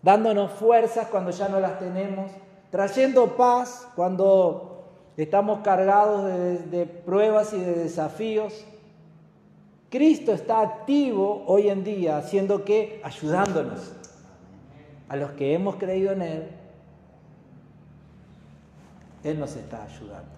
dándonos 0.01 0.53
fuerzas 0.53 1.07
cuando 1.11 1.29
ya 1.29 1.49
no 1.49 1.59
las 1.59 1.77
tenemos, 1.77 2.31
trayendo 2.71 3.37
paz 3.37 3.87
cuando 3.95 4.85
estamos 5.17 5.59
cargados 5.59 6.25
de 6.71 6.87
pruebas 7.05 7.53
y 7.53 7.59
de 7.59 7.75
desafíos 7.75 8.65
Cristo 9.89 10.31
está 10.33 10.61
activo 10.61 11.43
hoy 11.47 11.69
en 11.69 11.83
día, 11.83 12.17
haciendo 12.17 12.63
que 12.63 13.01
ayudándonos 13.03 13.91
a 15.07 15.15
los 15.15 15.31
que 15.31 15.53
hemos 15.53 15.77
creído 15.77 16.11
en 16.11 16.21
Él. 16.21 16.47
Él 19.23 19.39
nos 19.39 19.55
está 19.55 19.83
ayudando. 19.83 20.29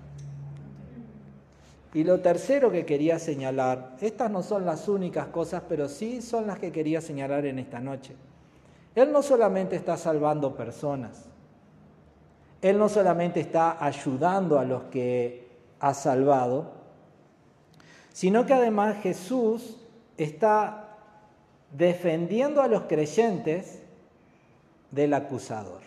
Y 1.94 2.06
lo 2.06 2.22
tercero 2.22 2.72
que 2.72 2.86
quería 2.86 3.20
señalar, 3.20 3.98
estas 4.00 4.32
no 4.32 4.42
son 4.44 4.66
las 4.66 4.88
únicas 4.88 5.28
cosas, 5.28 5.64
pero 5.68 5.90
sí 5.90 6.22
son 6.22 6.48
las 6.48 6.58
que 6.58 6.72
quería 6.72 7.02
señalar 7.02 7.46
en 7.46 7.60
esta 7.60 7.82
noche. 7.82 8.16
Él 8.96 9.12
no 9.12 9.22
solamente 9.22 9.76
está 9.76 9.98
salvando 9.98 10.56
personas, 10.56 11.26
Él 12.62 12.78
no 12.78 12.88
solamente 12.88 13.42
está 13.42 13.84
ayudando 13.84 14.58
a 14.58 14.64
los 14.64 14.84
que 14.84 15.50
ha 15.80 15.94
salvado, 15.94 16.81
sino 18.14 18.46
que 18.46 18.54
además 18.54 18.98
Jesús 19.02 19.78
está 20.18 20.98
defendiendo 21.72 22.62
a 22.62 22.68
los 22.68 22.84
creyentes 22.84 23.82
del 24.92 25.14
acusador. 25.14 25.82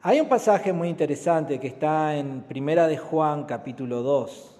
Hay 0.00 0.20
un 0.20 0.28
pasaje 0.28 0.72
muy 0.72 0.88
interesante 0.88 1.58
que 1.58 1.66
está 1.66 2.16
en 2.16 2.42
Primera 2.42 2.86
de 2.86 2.96
Juan 2.96 3.44
capítulo 3.44 4.02
2. 4.02 4.54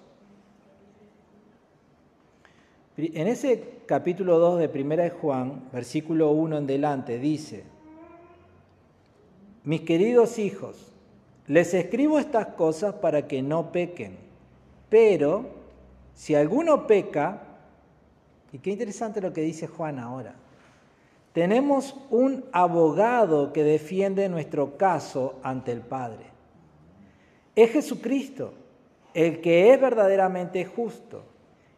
En 2.99 3.29
ese 3.29 3.79
capítulo 3.87 4.39
2 4.41 4.59
de 4.59 4.69
Primera 4.69 5.05
de 5.05 5.11
Juan, 5.11 5.69
versículo 5.73 6.33
1 6.33 6.59
en 6.59 6.67
delante, 6.67 7.19
dice, 7.19 7.63
Mis 9.63 9.83
queridos 9.83 10.39
hijos, 10.41 10.93
les 11.47 11.73
escribo 11.73 12.19
estas 12.19 12.49
cosas 12.49 12.97
para 12.97 13.29
que 13.29 13.41
no 13.41 13.71
pequen. 13.71 14.28
Pero 14.89 15.47
si 16.15 16.35
alguno 16.35 16.87
peca, 16.87 17.43
y 18.53 18.59
qué 18.59 18.71
interesante 18.71 19.21
lo 19.21 19.33
que 19.33 19.43
dice 19.43 19.67
Juan 19.67 19.99
ahora, 19.99 20.35
tenemos 21.33 21.95
un 22.11 22.45
abogado 22.53 23.53
que 23.53 23.63
defiende 23.63 24.29
nuestro 24.29 24.77
caso 24.77 25.39
ante 25.43 25.71
el 25.73 25.83
Padre. 25.83 26.25
Es 27.55 27.71
Jesucristo, 27.71 28.55
el 29.15 29.41
que 29.41 29.73
es 29.73 29.81
verdaderamente 29.81 30.65
justo. 30.65 31.23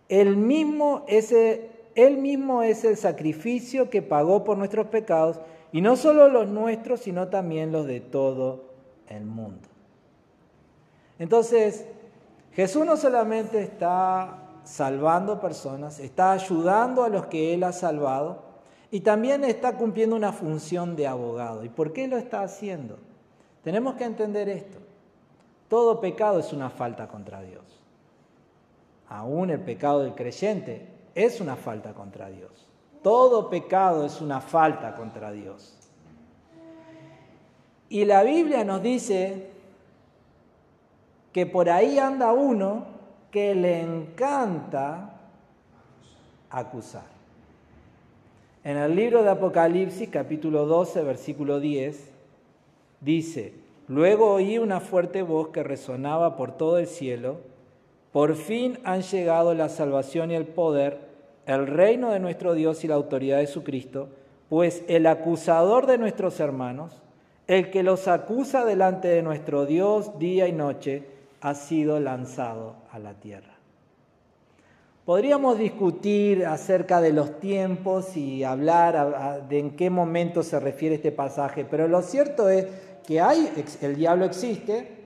Él 0.09 0.37
mismo 0.37 1.05
es 1.09 1.33
el, 1.33 2.17
mismo 2.17 2.63
es 2.63 2.85
el 2.85 2.97
sacrificio 2.97 3.91
que 3.91 4.03
pagó 4.03 4.45
por 4.45 4.57
nuestros 4.57 4.87
pecados, 4.87 5.41
y 5.73 5.81
no 5.81 5.97
solo 5.97 6.29
los 6.29 6.49
nuestros, 6.49 7.01
sino 7.01 7.29
también 7.29 7.71
los 7.73 7.87
de 7.87 8.01
todo 8.01 8.65
el 9.09 9.25
mundo. 9.25 9.69
Entonces, 11.19 11.87
Jesús 12.53 12.85
no 12.85 12.97
solamente 12.97 13.63
está 13.63 14.39
salvando 14.65 15.41
personas, 15.41 16.01
está 16.01 16.33
ayudando 16.33 17.05
a 17.05 17.09
los 17.09 17.27
que 17.27 17.55
Él 17.55 17.65
ha 17.65 17.73
salvado 17.73 18.43
y 18.91 19.01
también 19.01 19.45
está 19.45 19.77
cumpliendo 19.77 20.17
una 20.17 20.33
función 20.33 20.97
de 20.97 21.07
abogado. 21.07 21.65
¿Y 21.65 21.69
por 21.69 21.93
qué 21.93 22.09
lo 22.09 22.17
está 22.17 22.43
haciendo? 22.43 22.99
Tenemos 23.63 23.95
que 23.95 24.05
entender 24.05 24.49
esto. 24.49 24.79
Todo 25.69 26.01
pecado 26.01 26.41
es 26.41 26.53
una 26.53 26.71
falta 26.71 27.07
contra 27.07 27.41
Dios. 27.43 27.63
Aún 29.09 29.51
el 29.51 29.61
pecado 29.61 30.01
del 30.01 30.15
creyente 30.15 30.89
es 31.15 31.41
una 31.41 31.57
falta 31.57 31.95
contra 31.95 32.29
Dios. 32.29 32.67
Todo 33.03 33.49
pecado 33.49 34.05
es 34.05 34.21
una 34.21 34.41
falta 34.41 34.95
contra 34.95 35.31
Dios. 35.31 35.77
Y 37.89 38.05
la 38.05 38.23
Biblia 38.23 38.65
nos 38.65 38.83
dice 38.83 39.50
que 41.33 41.47
por 41.47 41.71
ahí 41.71 41.99
anda 41.99 42.33
uno 42.33 42.87
que 43.31 43.55
le 43.55 43.81
encanta 43.81 45.13
acusar. 46.51 47.05
En 48.65 48.77
el 48.77 48.95
libro 48.95 49.23
de 49.23 49.31
Apocalipsis, 49.31 50.09
capítulo 50.11 50.67
12, 50.67 51.03
versículo 51.03 51.61
10, 51.61 52.11
dice, 53.01 53.55
luego 53.89 54.33
oí 54.33 54.59
una 54.59 54.81
fuerte 54.81 55.23
voz 55.23 55.49
que 55.49 55.63
resonaba 55.63 56.37
por 56.37 56.53
todo 56.53 56.79
el 56.79 56.87
cielo, 56.87 57.39
por 58.13 58.35
fin 58.35 58.79
han 58.85 59.03
llegado 59.03 59.55
la 59.55 59.69
salvación 59.69 60.31
y 60.31 60.35
el 60.35 60.47
poder, 60.47 60.99
el 61.47 61.69
reino 61.69 62.11
de 62.11 62.21
nuestro 62.21 62.55
Dios 62.55 62.85
y 62.85 62.89
la 62.89 62.97
autoridad 62.97 63.39
de 63.39 63.47
su 63.47 63.63
Cristo, 63.63 64.09
pues 64.49 64.85
el 64.89 65.07
acusador 65.07 65.87
de 65.87 65.97
nuestros 65.97 66.41
hermanos, 66.41 67.01
el 67.47 67.71
que 67.71 67.83
los 67.83 68.09
acusa 68.09 68.65
delante 68.65 69.09
de 69.09 69.23
nuestro 69.23 69.65
Dios 69.65 70.19
día 70.19 70.49
y 70.49 70.53
noche, 70.53 71.05
ha 71.41 71.55
sido 71.55 72.01
lanzado 72.01 72.77
a 72.91 72.99
la 72.99 73.15
tierra. 73.15 73.55
Podríamos 75.05 75.59
discutir 75.59 76.47
acerca 76.47 77.01
de 77.01 77.13
los 77.13 77.41
tiempos 77.41 78.17
y 78.17 78.45
hablar 78.45 79.49
de 79.49 79.59
en 79.59 79.77
qué 79.77 79.91
momento 79.91 80.43
se 80.43 80.61
refiere 80.61 80.97
este 80.97 81.11
pasaje, 81.11 81.65
pero 81.65 81.89
lo 81.89 82.03
cierto 82.03 82.49
es 82.49 82.67
que 83.07 83.21
hay, 83.21 83.53
el 83.81 83.97
diablo 83.97 84.25
existe 84.25 85.01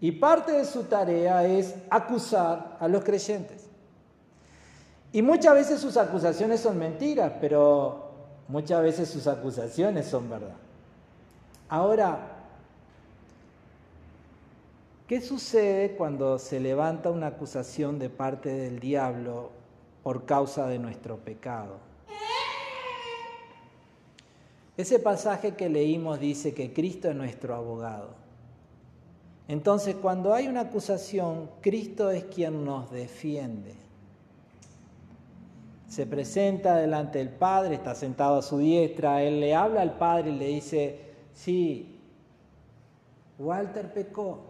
y 0.00 0.12
parte 0.12 0.52
de 0.52 0.64
su 0.64 0.84
tarea 0.84 1.44
es 1.46 1.74
acusar 1.90 2.78
a 2.80 2.88
los 2.88 3.04
creyentes. 3.04 3.68
Y 5.12 5.22
muchas 5.22 5.54
veces 5.54 5.80
sus 5.80 5.96
acusaciones 5.96 6.60
son 6.60 6.78
mentiras, 6.78 7.32
pero 7.40 8.10
muchas 8.48 8.82
veces 8.82 9.08
sus 9.08 9.26
acusaciones 9.26 10.06
son 10.06 10.28
verdad. 10.28 10.56
Ahora, 11.68 12.37
¿qué 15.08 15.22
sucede 15.22 15.96
cuando 15.96 16.38
se 16.38 16.60
levanta 16.60 17.10
una 17.10 17.28
acusación 17.28 17.98
de 17.98 18.10
parte 18.10 18.50
del 18.50 18.78
diablo 18.78 19.50
por 20.02 20.26
causa 20.26 20.68
de 20.68 20.78
nuestro 20.78 21.16
pecado? 21.16 21.78
Ese 24.76 25.00
pasaje 25.00 25.54
que 25.54 25.68
leímos 25.68 26.20
dice 26.20 26.54
que 26.54 26.72
Cristo 26.72 27.08
es 27.08 27.16
nuestro 27.16 27.56
abogado. 27.56 28.10
Entonces, 29.48 29.96
cuando 29.96 30.34
hay 30.34 30.46
una 30.46 30.60
acusación, 30.60 31.50
Cristo 31.62 32.10
es 32.10 32.24
quien 32.24 32.64
nos 32.64 32.90
defiende. 32.90 33.74
Se 35.88 36.06
presenta 36.06 36.76
delante 36.76 37.18
del 37.18 37.30
Padre, 37.30 37.76
está 37.76 37.94
sentado 37.94 38.36
a 38.36 38.42
su 38.42 38.58
diestra, 38.58 39.22
él 39.22 39.40
le 39.40 39.54
habla 39.54 39.80
al 39.80 39.96
Padre 39.96 40.30
y 40.30 40.36
le 40.36 40.46
dice, 40.48 41.00
sí, 41.32 41.98
Walter 43.38 43.90
pecó 43.92 44.47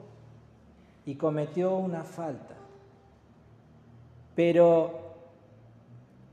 y 1.09 1.15
cometió 1.15 1.75
una 1.75 2.05
falta, 2.05 2.55
pero 4.35 5.15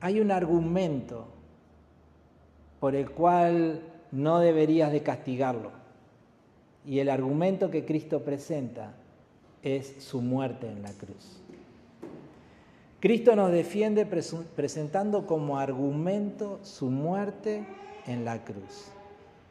hay 0.01 0.19
un 0.19 0.31
argumento 0.31 1.27
por 2.81 2.93
el 2.93 3.09
cual 3.09 3.83
no 4.11 4.41
deberías 4.41 4.91
de 4.91 5.01
castigarlo. 5.01 5.71
Y 6.85 6.99
el 6.99 7.09
argumento 7.09 7.71
que 7.71 7.85
Cristo 7.85 8.23
presenta 8.23 8.95
es 9.63 10.03
su 10.03 10.21
muerte 10.21 10.69
en 10.69 10.81
la 10.81 10.91
cruz. 10.91 11.41
Cristo 12.99 13.33
nos 13.37 13.53
defiende 13.53 14.05
presentando 14.05 15.25
como 15.25 15.57
argumento 15.57 16.59
su 16.63 16.87
muerte 16.89 17.65
en 18.07 18.25
la 18.25 18.43
cruz. 18.43 18.91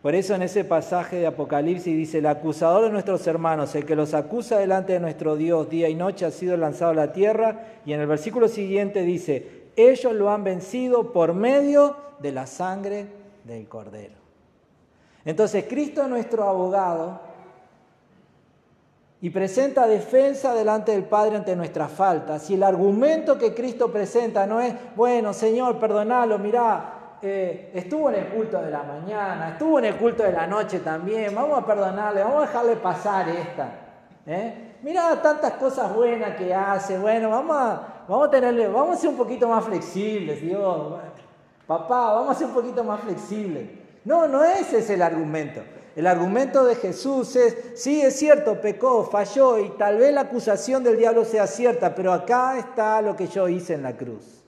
Por 0.04 0.14
eso 0.14 0.34
en 0.34 0.42
ese 0.42 0.64
pasaje 0.64 1.16
de 1.16 1.26
Apocalipsis 1.26 1.96
dice, 1.96 2.18
el 2.18 2.26
acusador 2.26 2.84
de 2.84 2.90
nuestros 2.90 3.26
hermanos, 3.26 3.74
el 3.74 3.86
que 3.86 3.96
los 3.96 4.12
acusa 4.12 4.58
delante 4.58 4.92
de 4.92 5.00
nuestro 5.00 5.34
Dios 5.34 5.70
día 5.70 5.88
y 5.88 5.94
noche, 5.94 6.26
ha 6.26 6.30
sido 6.30 6.58
lanzado 6.58 6.90
a 6.90 6.94
la 6.94 7.12
tierra. 7.14 7.78
Y 7.86 7.94
en 7.94 8.00
el 8.00 8.06
versículo 8.06 8.48
siguiente 8.48 9.00
dice, 9.00 9.70
ellos 9.76 10.12
lo 10.12 10.28
han 10.28 10.44
vencido 10.44 11.10
por 11.10 11.32
medio 11.32 11.96
de 12.18 12.32
la 12.32 12.46
sangre 12.46 13.06
del 13.44 13.66
Cordero. 13.66 14.16
Entonces 15.24 15.64
Cristo 15.66 16.02
es 16.02 16.08
nuestro 16.08 16.44
abogado 16.46 17.22
y 19.22 19.30
presenta 19.30 19.86
defensa 19.86 20.52
delante 20.52 20.92
del 20.92 21.04
Padre 21.04 21.36
ante 21.36 21.56
nuestras 21.56 21.90
faltas. 21.90 22.50
Y 22.50 22.56
el 22.56 22.62
argumento 22.62 23.38
que 23.38 23.54
Cristo 23.54 23.90
presenta 23.90 24.46
no 24.46 24.60
es, 24.60 24.74
bueno, 24.96 25.32
Señor, 25.32 25.78
perdonalo, 25.78 26.38
mirá, 26.38 27.03
estuvo 27.24 28.10
en 28.10 28.16
el 28.16 28.28
culto 28.28 28.60
de 28.60 28.70
la 28.70 28.82
mañana, 28.82 29.50
estuvo 29.50 29.78
en 29.78 29.86
el 29.86 29.96
culto 29.96 30.22
de 30.22 30.32
la 30.32 30.46
noche 30.46 30.80
también, 30.80 31.34
vamos 31.34 31.62
a 31.62 31.66
perdonarle, 31.66 32.22
vamos 32.22 32.44
a 32.44 32.46
dejarle 32.46 32.76
pasar 32.76 33.28
esta. 33.28 33.68
¿eh? 34.26 34.74
Mirá 34.82 35.20
tantas 35.22 35.54
cosas 35.54 35.94
buenas 35.94 36.36
que 36.36 36.54
hace, 36.54 36.98
bueno, 36.98 37.30
vamos 37.30 37.56
a, 37.56 38.04
vamos 38.06 38.28
a 38.28 38.30
tenerle, 38.30 38.68
vamos 38.68 38.98
a 38.98 39.00
ser 39.00 39.10
un 39.10 39.16
poquito 39.16 39.48
más 39.48 39.64
flexibles, 39.64 40.40
Dios. 40.40 41.00
Papá, 41.66 42.12
vamos 42.12 42.36
a 42.36 42.38
ser 42.38 42.48
un 42.48 42.54
poquito 42.54 42.84
más 42.84 43.00
flexibles. 43.00 43.70
No, 44.04 44.28
no 44.28 44.44
ese 44.44 44.78
es 44.78 44.90
el 44.90 45.00
argumento. 45.00 45.62
El 45.96 46.06
argumento 46.06 46.64
de 46.64 46.74
Jesús 46.74 47.36
es, 47.36 47.56
sí, 47.76 48.02
es 48.02 48.18
cierto, 48.18 48.60
pecó, 48.60 49.04
falló 49.04 49.58
y 49.58 49.70
tal 49.70 49.96
vez 49.98 50.12
la 50.12 50.22
acusación 50.22 50.82
del 50.82 50.98
diablo 50.98 51.24
sea 51.24 51.46
cierta, 51.46 51.94
pero 51.94 52.12
acá 52.12 52.58
está 52.58 53.00
lo 53.00 53.16
que 53.16 53.28
yo 53.28 53.48
hice 53.48 53.74
en 53.74 53.84
la 53.84 53.96
cruz. 53.96 54.43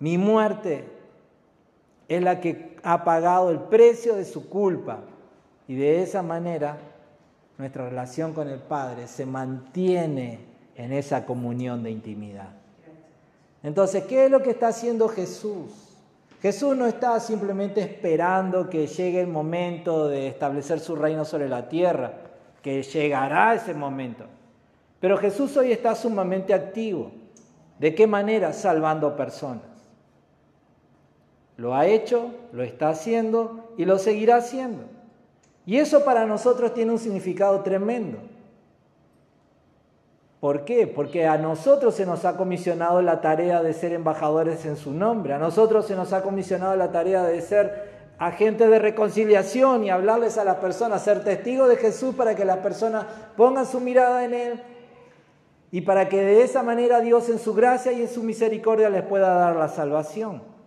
Mi 0.00 0.18
muerte 0.18 0.84
es 2.08 2.22
la 2.22 2.40
que 2.40 2.76
ha 2.82 3.04
pagado 3.04 3.50
el 3.50 3.58
precio 3.58 4.16
de 4.16 4.24
su 4.24 4.48
culpa 4.48 5.00
y 5.68 5.76
de 5.76 6.02
esa 6.02 6.22
manera 6.22 6.78
nuestra 7.58 7.88
relación 7.88 8.32
con 8.32 8.48
el 8.48 8.58
Padre 8.58 9.06
se 9.06 9.26
mantiene 9.26 10.40
en 10.74 10.92
esa 10.92 11.26
comunión 11.26 11.82
de 11.82 11.90
intimidad. 11.90 12.48
Entonces, 13.62 14.04
¿qué 14.04 14.24
es 14.24 14.30
lo 14.30 14.42
que 14.42 14.50
está 14.50 14.68
haciendo 14.68 15.06
Jesús? 15.08 15.70
Jesús 16.40 16.74
no 16.74 16.86
está 16.86 17.20
simplemente 17.20 17.82
esperando 17.82 18.70
que 18.70 18.86
llegue 18.86 19.20
el 19.20 19.26
momento 19.26 20.08
de 20.08 20.26
establecer 20.26 20.80
su 20.80 20.96
reino 20.96 21.26
sobre 21.26 21.50
la 21.50 21.68
tierra, 21.68 22.14
que 22.62 22.82
llegará 22.82 23.54
ese 23.54 23.74
momento. 23.74 24.24
Pero 24.98 25.18
Jesús 25.18 25.54
hoy 25.58 25.72
está 25.72 25.94
sumamente 25.94 26.54
activo. 26.54 27.12
¿De 27.78 27.94
qué 27.94 28.06
manera? 28.06 28.54
Salvando 28.54 29.14
personas. 29.14 29.69
Lo 31.60 31.74
ha 31.74 31.84
hecho, 31.84 32.30
lo 32.54 32.62
está 32.62 32.88
haciendo 32.88 33.74
y 33.76 33.84
lo 33.84 33.98
seguirá 33.98 34.36
haciendo. 34.36 34.84
Y 35.66 35.76
eso 35.76 36.06
para 36.06 36.24
nosotros 36.24 36.72
tiene 36.72 36.92
un 36.92 36.98
significado 36.98 37.60
tremendo. 37.60 38.16
¿Por 40.40 40.64
qué? 40.64 40.86
Porque 40.86 41.26
a 41.26 41.36
nosotros 41.36 41.94
se 41.94 42.06
nos 42.06 42.24
ha 42.24 42.38
comisionado 42.38 43.02
la 43.02 43.20
tarea 43.20 43.62
de 43.62 43.74
ser 43.74 43.92
embajadores 43.92 44.64
en 44.64 44.78
su 44.78 44.94
nombre, 44.94 45.34
a 45.34 45.38
nosotros 45.38 45.86
se 45.86 45.94
nos 45.94 46.14
ha 46.14 46.22
comisionado 46.22 46.74
la 46.76 46.92
tarea 46.92 47.24
de 47.24 47.42
ser 47.42 47.90
agentes 48.18 48.70
de 48.70 48.78
reconciliación 48.78 49.84
y 49.84 49.90
hablarles 49.90 50.38
a 50.38 50.44
las 50.44 50.56
personas, 50.56 51.02
ser 51.02 51.24
testigos 51.24 51.68
de 51.68 51.76
Jesús 51.76 52.14
para 52.14 52.34
que 52.34 52.46
las 52.46 52.60
personas 52.60 53.04
pongan 53.36 53.66
su 53.66 53.80
mirada 53.80 54.24
en 54.24 54.32
Él 54.32 54.62
y 55.70 55.82
para 55.82 56.08
que 56.08 56.22
de 56.22 56.42
esa 56.42 56.62
manera 56.62 57.00
Dios 57.00 57.28
en 57.28 57.38
su 57.38 57.52
gracia 57.52 57.92
y 57.92 58.00
en 58.00 58.08
su 58.08 58.22
misericordia 58.22 58.88
les 58.88 59.02
pueda 59.02 59.34
dar 59.34 59.56
la 59.56 59.68
salvación. 59.68 60.58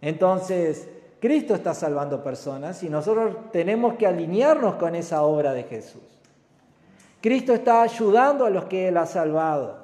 Entonces, 0.00 0.88
Cristo 1.20 1.54
está 1.54 1.74
salvando 1.74 2.24
personas 2.24 2.82
y 2.82 2.88
nosotros 2.88 3.36
tenemos 3.52 3.94
que 3.94 4.06
alinearnos 4.06 4.76
con 4.76 4.94
esa 4.94 5.22
obra 5.22 5.52
de 5.52 5.64
Jesús. 5.64 6.02
Cristo 7.20 7.52
está 7.52 7.82
ayudando 7.82 8.46
a 8.46 8.50
los 8.50 8.64
que 8.64 8.88
Él 8.88 8.96
ha 8.96 9.04
salvado. 9.04 9.78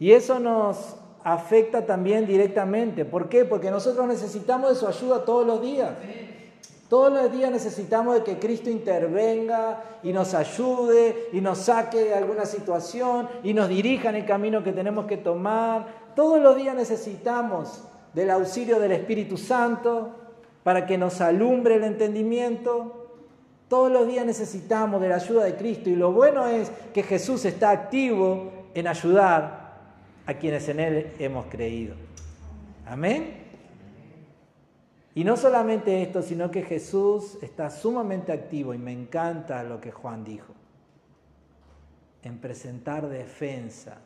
Y 0.00 0.10
eso 0.12 0.40
nos 0.40 0.96
afecta 1.22 1.86
también 1.86 2.26
directamente. 2.26 3.04
¿Por 3.04 3.28
qué? 3.28 3.44
Porque 3.44 3.70
nosotros 3.70 4.06
necesitamos 4.08 4.70
de 4.70 4.76
su 4.76 4.88
ayuda 4.88 5.24
todos 5.24 5.46
los 5.46 5.62
días. 5.62 5.90
Todos 6.88 7.12
los 7.12 7.32
días 7.32 7.50
necesitamos 7.50 8.14
de 8.14 8.22
que 8.22 8.38
Cristo 8.38 8.70
intervenga 8.70 9.82
y 10.02 10.12
nos 10.12 10.34
ayude 10.34 11.28
y 11.32 11.40
nos 11.40 11.58
saque 11.58 11.98
de 12.04 12.14
alguna 12.14 12.46
situación 12.46 13.28
y 13.42 13.54
nos 13.54 13.68
dirija 13.68 14.10
en 14.10 14.16
el 14.16 14.26
camino 14.26 14.62
que 14.62 14.72
tenemos 14.72 15.06
que 15.06 15.16
tomar. 15.16 15.86
Todos 16.14 16.40
los 16.40 16.56
días 16.56 16.76
necesitamos 16.76 17.82
del 18.16 18.30
auxilio 18.30 18.80
del 18.80 18.92
Espíritu 18.92 19.36
Santo 19.36 20.10
para 20.64 20.86
que 20.86 20.96
nos 20.96 21.20
alumbre 21.20 21.74
el 21.74 21.84
entendimiento. 21.84 23.10
Todos 23.68 23.92
los 23.92 24.08
días 24.08 24.24
necesitamos 24.24 25.02
de 25.02 25.10
la 25.10 25.16
ayuda 25.16 25.44
de 25.44 25.54
Cristo 25.54 25.90
y 25.90 25.96
lo 25.96 26.12
bueno 26.12 26.46
es 26.46 26.72
que 26.94 27.02
Jesús 27.02 27.44
está 27.44 27.70
activo 27.70 28.50
en 28.72 28.88
ayudar 28.88 29.76
a 30.24 30.32
quienes 30.32 30.66
en 30.70 30.80
Él 30.80 31.12
hemos 31.18 31.44
creído. 31.46 31.94
Amén. 32.86 33.44
Y 35.14 35.22
no 35.22 35.36
solamente 35.36 36.00
esto, 36.00 36.22
sino 36.22 36.50
que 36.50 36.62
Jesús 36.62 37.36
está 37.42 37.68
sumamente 37.68 38.32
activo 38.32 38.72
y 38.72 38.78
me 38.78 38.92
encanta 38.92 39.62
lo 39.62 39.78
que 39.78 39.92
Juan 39.92 40.24
dijo, 40.24 40.54
en 42.22 42.38
presentar 42.38 43.08
defensa 43.08 43.98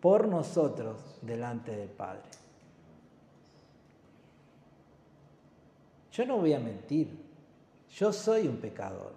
por 0.00 0.28
nosotros 0.28 1.18
delante 1.20 1.76
del 1.76 1.90
Padre. 1.90 2.43
Yo 6.14 6.24
no 6.24 6.36
voy 6.36 6.52
a 6.52 6.60
mentir. 6.60 7.08
Yo 7.90 8.12
soy 8.12 8.46
un 8.46 8.58
pecador. 8.58 9.12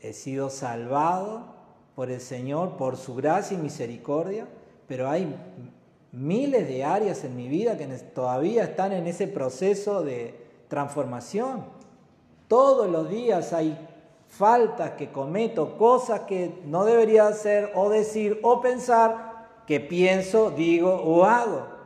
He 0.00 0.12
sido 0.12 0.50
salvado 0.50 1.46
por 1.94 2.10
el 2.10 2.20
Señor, 2.20 2.76
por 2.76 2.98
su 2.98 3.14
gracia 3.14 3.56
y 3.56 3.60
misericordia, 3.60 4.46
pero 4.86 5.08
hay 5.08 5.34
miles 6.12 6.68
de 6.68 6.84
áreas 6.84 7.24
en 7.24 7.36
mi 7.36 7.48
vida 7.48 7.78
que 7.78 7.86
todavía 7.86 8.64
están 8.64 8.92
en 8.92 9.06
ese 9.06 9.28
proceso 9.28 10.02
de 10.02 10.38
transformación. 10.68 11.64
Todos 12.48 12.90
los 12.90 13.08
días 13.08 13.54
hay 13.54 13.78
faltas 14.28 14.92
que 14.92 15.10
cometo, 15.10 15.78
cosas 15.78 16.20
que 16.20 16.60
no 16.66 16.84
debería 16.84 17.28
hacer 17.28 17.72
o 17.74 17.88
decir 17.88 18.38
o 18.42 18.60
pensar 18.60 19.62
que 19.66 19.80
pienso, 19.80 20.50
digo 20.50 20.94
o 20.96 21.24
hago 21.24 21.79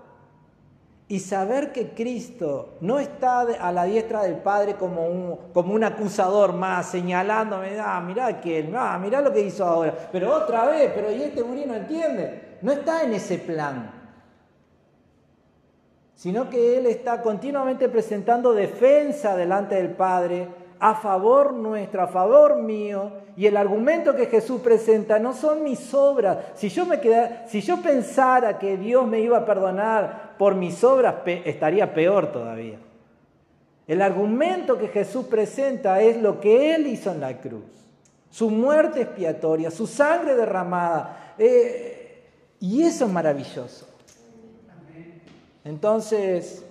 y 1.14 1.20
saber 1.20 1.70
que 1.70 1.90
Cristo 1.90 2.70
no 2.80 2.98
está 2.98 3.42
a 3.42 3.70
la 3.70 3.84
diestra 3.84 4.24
del 4.24 4.38
Padre 4.38 4.74
como 4.74 5.06
un, 5.06 5.36
como 5.52 5.72
un 5.72 5.84
acusador 5.84 6.52
más, 6.52 6.86
señalándome, 6.86 7.78
ah, 7.78 8.00
mirá 8.00 8.40
que, 8.40 8.68
ah, 8.76 8.98
mirá 9.00 9.20
lo 9.20 9.32
que 9.32 9.42
hizo 9.42 9.64
ahora, 9.64 9.94
pero 10.10 10.34
otra 10.34 10.66
vez, 10.66 10.90
pero 10.92 11.12
y 11.12 11.22
este 11.22 11.40
gurí 11.42 11.66
no 11.66 11.76
entiende. 11.76 12.58
no 12.62 12.72
está 12.72 13.04
en 13.04 13.12
ese 13.12 13.38
plan, 13.38 13.92
sino 16.16 16.50
que 16.50 16.78
Él 16.78 16.86
está 16.86 17.22
continuamente 17.22 17.88
presentando 17.88 18.52
defensa 18.52 19.36
delante 19.36 19.76
del 19.76 19.90
Padre 19.90 20.48
a 20.84 20.94
favor 20.96 21.54
nuestro, 21.54 22.02
a 22.02 22.08
favor 22.08 22.56
mío, 22.56 23.10
y 23.38 23.46
el 23.46 23.56
argumento 23.56 24.14
que 24.14 24.26
Jesús 24.26 24.60
presenta 24.60 25.18
no 25.18 25.32
son 25.32 25.64
mis 25.64 25.94
obras. 25.94 26.36
Si 26.56 26.68
yo, 26.68 26.84
me 26.84 27.00
si 27.46 27.62
yo 27.62 27.80
pensara 27.80 28.58
que 28.58 28.76
Dios 28.76 29.06
me 29.06 29.20
iba 29.20 29.38
a 29.38 29.46
perdonar 29.46 30.34
por 30.36 30.54
mis 30.54 30.84
obras, 30.84 31.14
estaría 31.24 31.94
peor 31.94 32.30
todavía. 32.30 32.76
El 33.86 34.02
argumento 34.02 34.76
que 34.76 34.88
Jesús 34.88 35.24
presenta 35.24 36.02
es 36.02 36.20
lo 36.20 36.38
que 36.38 36.74
Él 36.74 36.86
hizo 36.86 37.12
en 37.12 37.20
la 37.20 37.40
cruz, 37.40 37.64
su 38.28 38.50
muerte 38.50 39.00
expiatoria, 39.00 39.70
su 39.70 39.86
sangre 39.86 40.34
derramada. 40.34 41.34
Eh, 41.38 42.28
y 42.60 42.82
eso 42.82 43.06
es 43.06 43.10
maravilloso. 43.10 43.88
Entonces, 45.64 46.62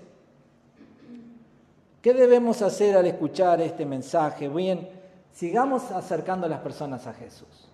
¿qué 2.04 2.14
debemos 2.14 2.62
hacer 2.62 2.98
al 2.98 3.08
escuchar 3.08 3.62
este 3.62 3.86
mensaje? 3.86 4.50
Bien, 4.50 4.90
sigamos 5.32 5.90
acercando 5.92 6.46
a 6.46 6.50
las 6.50 6.60
personas 6.60 7.08
a 7.08 7.14
Jesús. 7.14 7.72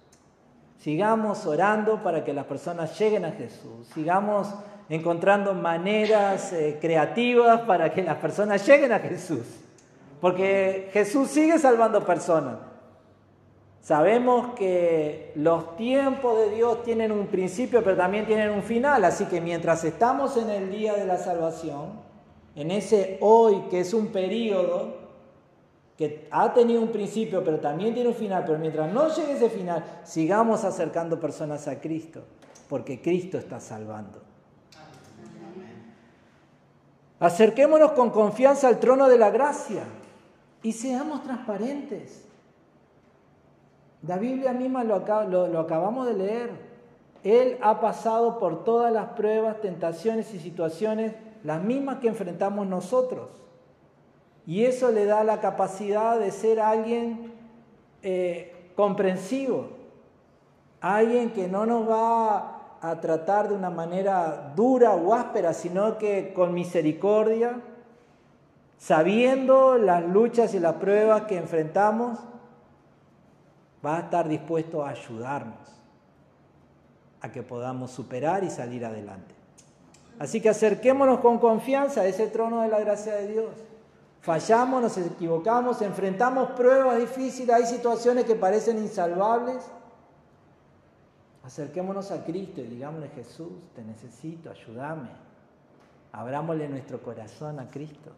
Sigamos 0.77 1.45
orando 1.47 2.01
para 2.01 2.23
que 2.23 2.31
las 2.31 2.45
personas 2.45 2.97
lleguen 2.97 3.25
a 3.25 3.31
Jesús. 3.31 3.87
Sigamos 3.93 4.47
encontrando 4.87 5.53
maneras 5.53 6.53
eh, 6.53 6.77
creativas 6.79 7.61
para 7.61 7.91
que 7.91 8.03
las 8.03 8.17
personas 8.17 8.65
lleguen 8.65 8.93
a 8.93 8.99
Jesús. 8.99 9.45
Porque 10.21 10.89
Jesús 10.93 11.29
sigue 11.29 11.57
salvando 11.57 12.05
personas. 12.05 12.59
Sabemos 13.81 14.53
que 14.53 15.31
los 15.35 15.75
tiempos 15.75 16.37
de 16.37 16.51
Dios 16.51 16.83
tienen 16.83 17.11
un 17.11 17.27
principio, 17.27 17.83
pero 17.83 17.97
también 17.97 18.27
tienen 18.27 18.51
un 18.51 18.61
final. 18.61 19.03
Así 19.03 19.25
que 19.25 19.41
mientras 19.41 19.83
estamos 19.83 20.37
en 20.37 20.49
el 20.51 20.69
día 20.69 20.93
de 20.93 21.05
la 21.05 21.17
salvación, 21.17 22.08
en 22.59 22.71
ese 22.71 23.17
hoy 23.21 23.61
que 23.69 23.79
es 23.79 23.93
un 23.93 24.07
periodo 24.07 24.97
que 25.97 26.27
ha 26.29 26.53
tenido 26.53 26.81
un 26.81 26.91
principio, 26.91 27.41
pero 27.41 27.59
también 27.59 27.93
tiene 27.93 28.09
un 28.09 28.15
final, 28.15 28.43
pero 28.45 28.59
mientras 28.59 28.91
no 28.91 29.07
llegue 29.07 29.33
ese 29.33 29.49
final, 29.49 30.01
sigamos 30.03 30.65
acercando 30.65 31.19
personas 31.21 31.69
a 31.69 31.79
Cristo, 31.79 32.21
porque 32.67 33.01
Cristo 33.01 33.37
está 33.37 33.61
salvando. 33.61 34.21
Acerquémonos 37.21 37.93
con 37.93 38.09
confianza 38.09 38.67
al 38.67 38.79
trono 38.79 39.07
de 39.07 39.17
la 39.17 39.29
gracia 39.29 39.83
y 40.61 40.73
seamos 40.73 41.23
transparentes. 41.23 42.25
La 44.05 44.17
Biblia 44.17 44.51
misma 44.51 44.83
lo, 44.83 44.99
lo, 45.47 45.59
acabamos 45.59 46.07
de 46.07 46.13
leer. 46.13 46.51
Él 47.23 47.57
ha 47.61 47.79
pasado 47.79 48.37
por 48.37 48.65
todas 48.65 48.91
las 48.91 49.11
pruebas, 49.11 49.61
tentaciones 49.61 50.33
y 50.33 50.39
situaciones, 50.39 51.13
las 51.43 51.63
mismas 51.63 51.99
que 51.99 52.08
enfrentamos 52.08 52.67
nosotros. 52.67 53.30
Y 54.45 54.65
eso 54.65 54.91
le 54.91 55.06
da 55.06 55.23
la 55.23 55.39
capacidad 55.39 56.19
de 56.19 56.32
ser 56.32 56.60
alguien 56.60 57.34
eh, 58.02 58.71
comprensivo, 58.75 59.69
alguien 60.82 61.32
que 61.32 61.47
no 61.47 61.65
nos 61.65 61.89
va 61.89 62.78
a 62.82 62.99
tratar 63.02 63.49
de 63.49 63.56
una 63.56 63.69
manera 63.69 64.54
dura 64.56 64.93
o 64.93 65.13
áspera, 65.13 65.54
sino 65.54 65.97
que 65.97 66.34
con 66.34 66.54
misericordia, 66.54 67.62
sabiendo 68.78 69.78
las 69.78 70.04
luchas 70.06 70.54
y 70.54 70.60
las 70.60 70.75
pruebas 70.75 71.23
que 71.23 71.38
enfrentamos, 71.38 72.19
va 73.86 73.97
a 73.97 73.99
estar 73.99 74.28
dispuesto 74.28 74.84
a 74.84 74.89
ayudarnos 74.89 75.80
a 77.21 77.32
que 77.32 77.43
podamos 77.43 77.91
superar 77.91 78.43
y 78.43 78.49
salir 78.49 78.86
adelante. 78.86 79.38
Así 80.19 80.41
que 80.41 80.49
acerquémonos 80.49 81.19
con 81.19 81.39
confianza 81.39 82.01
a 82.01 82.05
ese 82.05 82.27
trono 82.27 82.62
de 82.62 82.67
la 82.67 82.79
gracia 82.79 83.15
de 83.15 83.27
Dios. 83.27 83.51
Fallamos, 84.21 84.82
nos 84.82 84.97
equivocamos, 84.97 85.82
enfrentamos 85.82 86.51
pruebas 86.51 86.99
difíciles, 86.99 87.55
hay 87.55 87.65
situaciones 87.65 88.25
que 88.25 88.36
parecen 88.36 88.77
insalvables 88.77 89.65
Acerquémonos 91.49 92.12
a 92.12 92.23
Cristo 92.23 92.62
y 92.62 92.65
digámosle, 92.65 93.10
Jesús, 93.10 93.49
te 93.75 93.82
necesito, 93.82 94.51
ayúdame. 94.51 95.10
Abrámosle 96.12 96.69
nuestro 96.69 97.01
corazón 97.01 97.60
a 97.60 97.71
Cristo. 97.71 98.12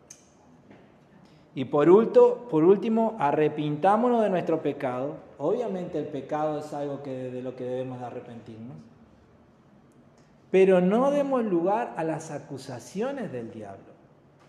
Y 1.56 1.64
por, 1.64 1.90
último, 1.90 2.36
por 2.50 2.66
último, 2.66 3.16
arrepintámonos 3.20 4.22
de 4.24 4.30
nuestro 4.30 4.62
pecado. 4.62 5.16
Obviamente 5.38 5.98
el 5.98 6.08
pecado 6.08 6.60
es 6.60 6.74
algo 6.74 6.98
de 6.98 7.42
lo 7.42 7.56
que 7.56 7.64
debemos 7.64 8.02
arrepentirnos. 8.02 8.76
Pero 10.52 10.82
no 10.82 11.12
demos 11.12 11.44
lugar 11.46 11.94
a 11.96 12.04
las 12.04 12.30
acusaciones 12.30 13.32
del 13.32 13.52
diablo. 13.52 13.92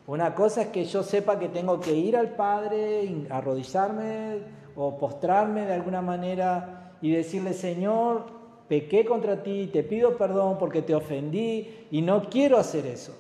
Una 0.07 0.35
cosa 0.35 0.63
es 0.63 0.69
que 0.69 0.85
yo 0.85 1.05
sepa 1.05 1.39
que 1.39 1.49
tengo 1.49 1.81
que 1.81 1.95
ir 1.95 2.17
al 2.17 2.31
Padre, 2.31 3.27
arrodillarme 3.31 4.41
o 4.75 4.99
postrarme 4.99 5.65
de 5.65 5.75
alguna 5.75 6.03
manera 6.03 6.97
y 7.01 7.13
decirle, 7.13 7.53
Señor, 7.53 8.25
pequé 8.67 9.05
contra 9.05 9.43
ti, 9.45 9.71
te 9.73 9.85
pido 9.85 10.17
perdón 10.17 10.59
porque 10.59 10.83
te 10.83 10.95
ofendí 10.95 11.87
y 11.91 12.03
no 12.03 12.29
quiero 12.29 12.59
hacer 12.59 12.87
eso. 12.87 13.17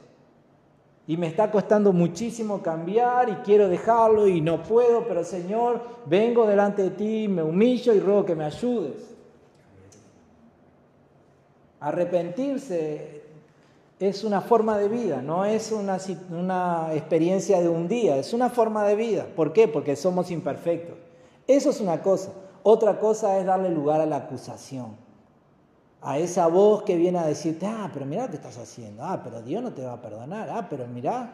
Y 1.06 1.16
me 1.16 1.28
está 1.28 1.50
costando 1.50 1.92
muchísimo 1.92 2.62
cambiar 2.62 3.28
y 3.28 3.34
quiero 3.44 3.68
dejarlo 3.68 4.26
y 4.26 4.40
no 4.40 4.62
puedo, 4.62 5.06
pero 5.06 5.22
Señor, 5.24 5.82
vengo 6.06 6.46
delante 6.46 6.82
de 6.82 6.90
ti, 6.90 7.28
me 7.28 7.42
humillo 7.42 7.92
y 7.94 8.00
ruego 8.00 8.24
que 8.24 8.34
me 8.34 8.44
ayudes. 8.44 9.11
Arrepentirse 11.82 13.22
es 13.98 14.22
una 14.22 14.40
forma 14.40 14.78
de 14.78 14.88
vida, 14.88 15.20
no 15.20 15.44
es 15.44 15.72
una, 15.72 15.96
experiencia 16.94 17.60
de 17.60 17.68
un 17.68 17.88
día, 17.88 18.16
es 18.16 18.32
una 18.32 18.50
forma 18.50 18.84
de 18.84 18.94
vida. 18.94 19.26
¿Por 19.34 19.52
qué? 19.52 19.66
Porque 19.66 19.96
somos 19.96 20.30
imperfectos. 20.30 20.96
Eso 21.46 21.70
es 21.70 21.80
una 21.80 22.00
cosa. 22.00 22.30
Otra 22.62 23.00
cosa 23.00 23.36
es 23.38 23.46
darle 23.46 23.70
lugar 23.70 24.00
a 24.00 24.06
la 24.06 24.16
acusación 24.16 24.96
a 26.02 26.18
esa 26.18 26.48
voz 26.48 26.82
que 26.82 26.96
viene 26.96 27.18
a 27.18 27.26
decirte, 27.26 27.66
ah, 27.66 27.90
pero 27.92 28.06
mira 28.06 28.28
qué 28.28 28.36
estás 28.36 28.58
haciendo, 28.58 29.04
ah, 29.04 29.20
pero 29.22 29.40
Dios 29.40 29.62
no 29.62 29.72
te 29.72 29.84
va 29.84 29.94
a 29.94 30.00
perdonar, 30.00 30.50
ah, 30.50 30.66
pero 30.68 30.86
mira. 30.86 31.32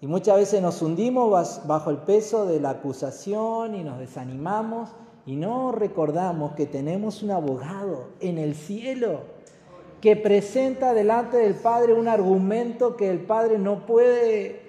Y 0.00 0.06
muchas 0.06 0.36
veces 0.36 0.60
nos 0.60 0.80
hundimos 0.82 1.66
bajo 1.66 1.90
el 1.90 1.98
peso 1.98 2.46
de 2.46 2.60
la 2.60 2.70
acusación 2.70 3.74
y 3.74 3.84
nos 3.84 3.98
desanimamos 3.98 4.90
y 5.26 5.36
no 5.36 5.72
recordamos 5.72 6.52
que 6.52 6.66
tenemos 6.66 7.22
un 7.22 7.30
abogado 7.30 8.08
en 8.20 8.38
el 8.38 8.54
cielo 8.54 9.20
que 10.00 10.16
presenta 10.16 10.94
delante 10.94 11.36
del 11.36 11.54
Padre 11.54 11.94
un 11.94 12.08
argumento 12.08 12.96
que 12.96 13.08
el 13.08 13.20
Padre 13.20 13.58
no 13.58 13.86
puede 13.86 14.60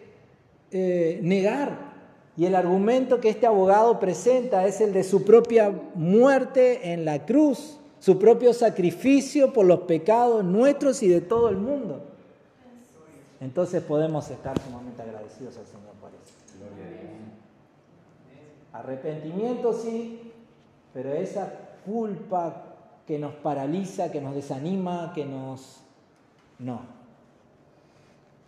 eh, 0.71 1.19
negar. 1.23 1.93
Y 2.37 2.45
el 2.45 2.55
argumento 2.55 3.19
que 3.19 3.29
este 3.29 3.47
abogado 3.47 3.99
presenta 3.99 4.65
es 4.65 4.81
el 4.81 4.93
de 4.93 5.03
su 5.03 5.23
propia 5.23 5.71
muerte 5.95 6.93
en 6.93 7.05
la 7.05 7.25
cruz 7.25 7.79
su 8.03 8.19
propio 8.19 8.53
sacrificio 8.53 9.53
por 9.53 9.65
los 9.65 9.79
pecados 9.83 10.43
nuestros 10.43 11.01
y 11.03 11.07
de 11.07 11.21
todo 11.21 11.47
el 11.47 11.55
mundo. 11.55 12.01
Entonces 13.39 13.81
podemos 13.81 14.29
estar 14.29 14.61
sumamente 14.61 15.01
agradecidos 15.01 15.55
al 15.55 15.65
Señor 15.65 15.93
por 16.01 16.09
eso. 16.09 16.33
Arrepentimiento 18.73 19.71
sí, 19.71 20.32
pero 20.93 21.11
esa 21.13 21.51
culpa 21.85 22.63
que 23.07 23.19
nos 23.19 23.33
paraliza, 23.35 24.11
que 24.11 24.21
nos 24.21 24.35
desanima, 24.35 25.11
que 25.13 25.25
nos... 25.25 25.81
No, 26.59 26.81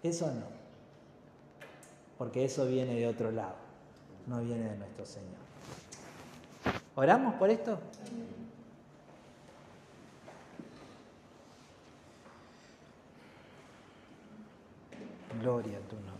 eso 0.03 0.27
no, 0.27 0.45
porque 2.17 2.45
eso 2.45 2.65
viene 2.67 2.95
de 2.95 3.07
otro 3.07 3.31
lado, 3.31 3.55
no 4.27 4.41
viene 4.41 4.69
de 4.69 4.77
nuestro 4.77 5.05
Señor. 5.05 5.45
¿Oramos 6.95 7.33
por 7.35 7.49
esto? 7.49 7.79
Gloria 15.41 15.77
a 15.77 15.81
tu 15.81 15.95
nombre. 15.97 16.14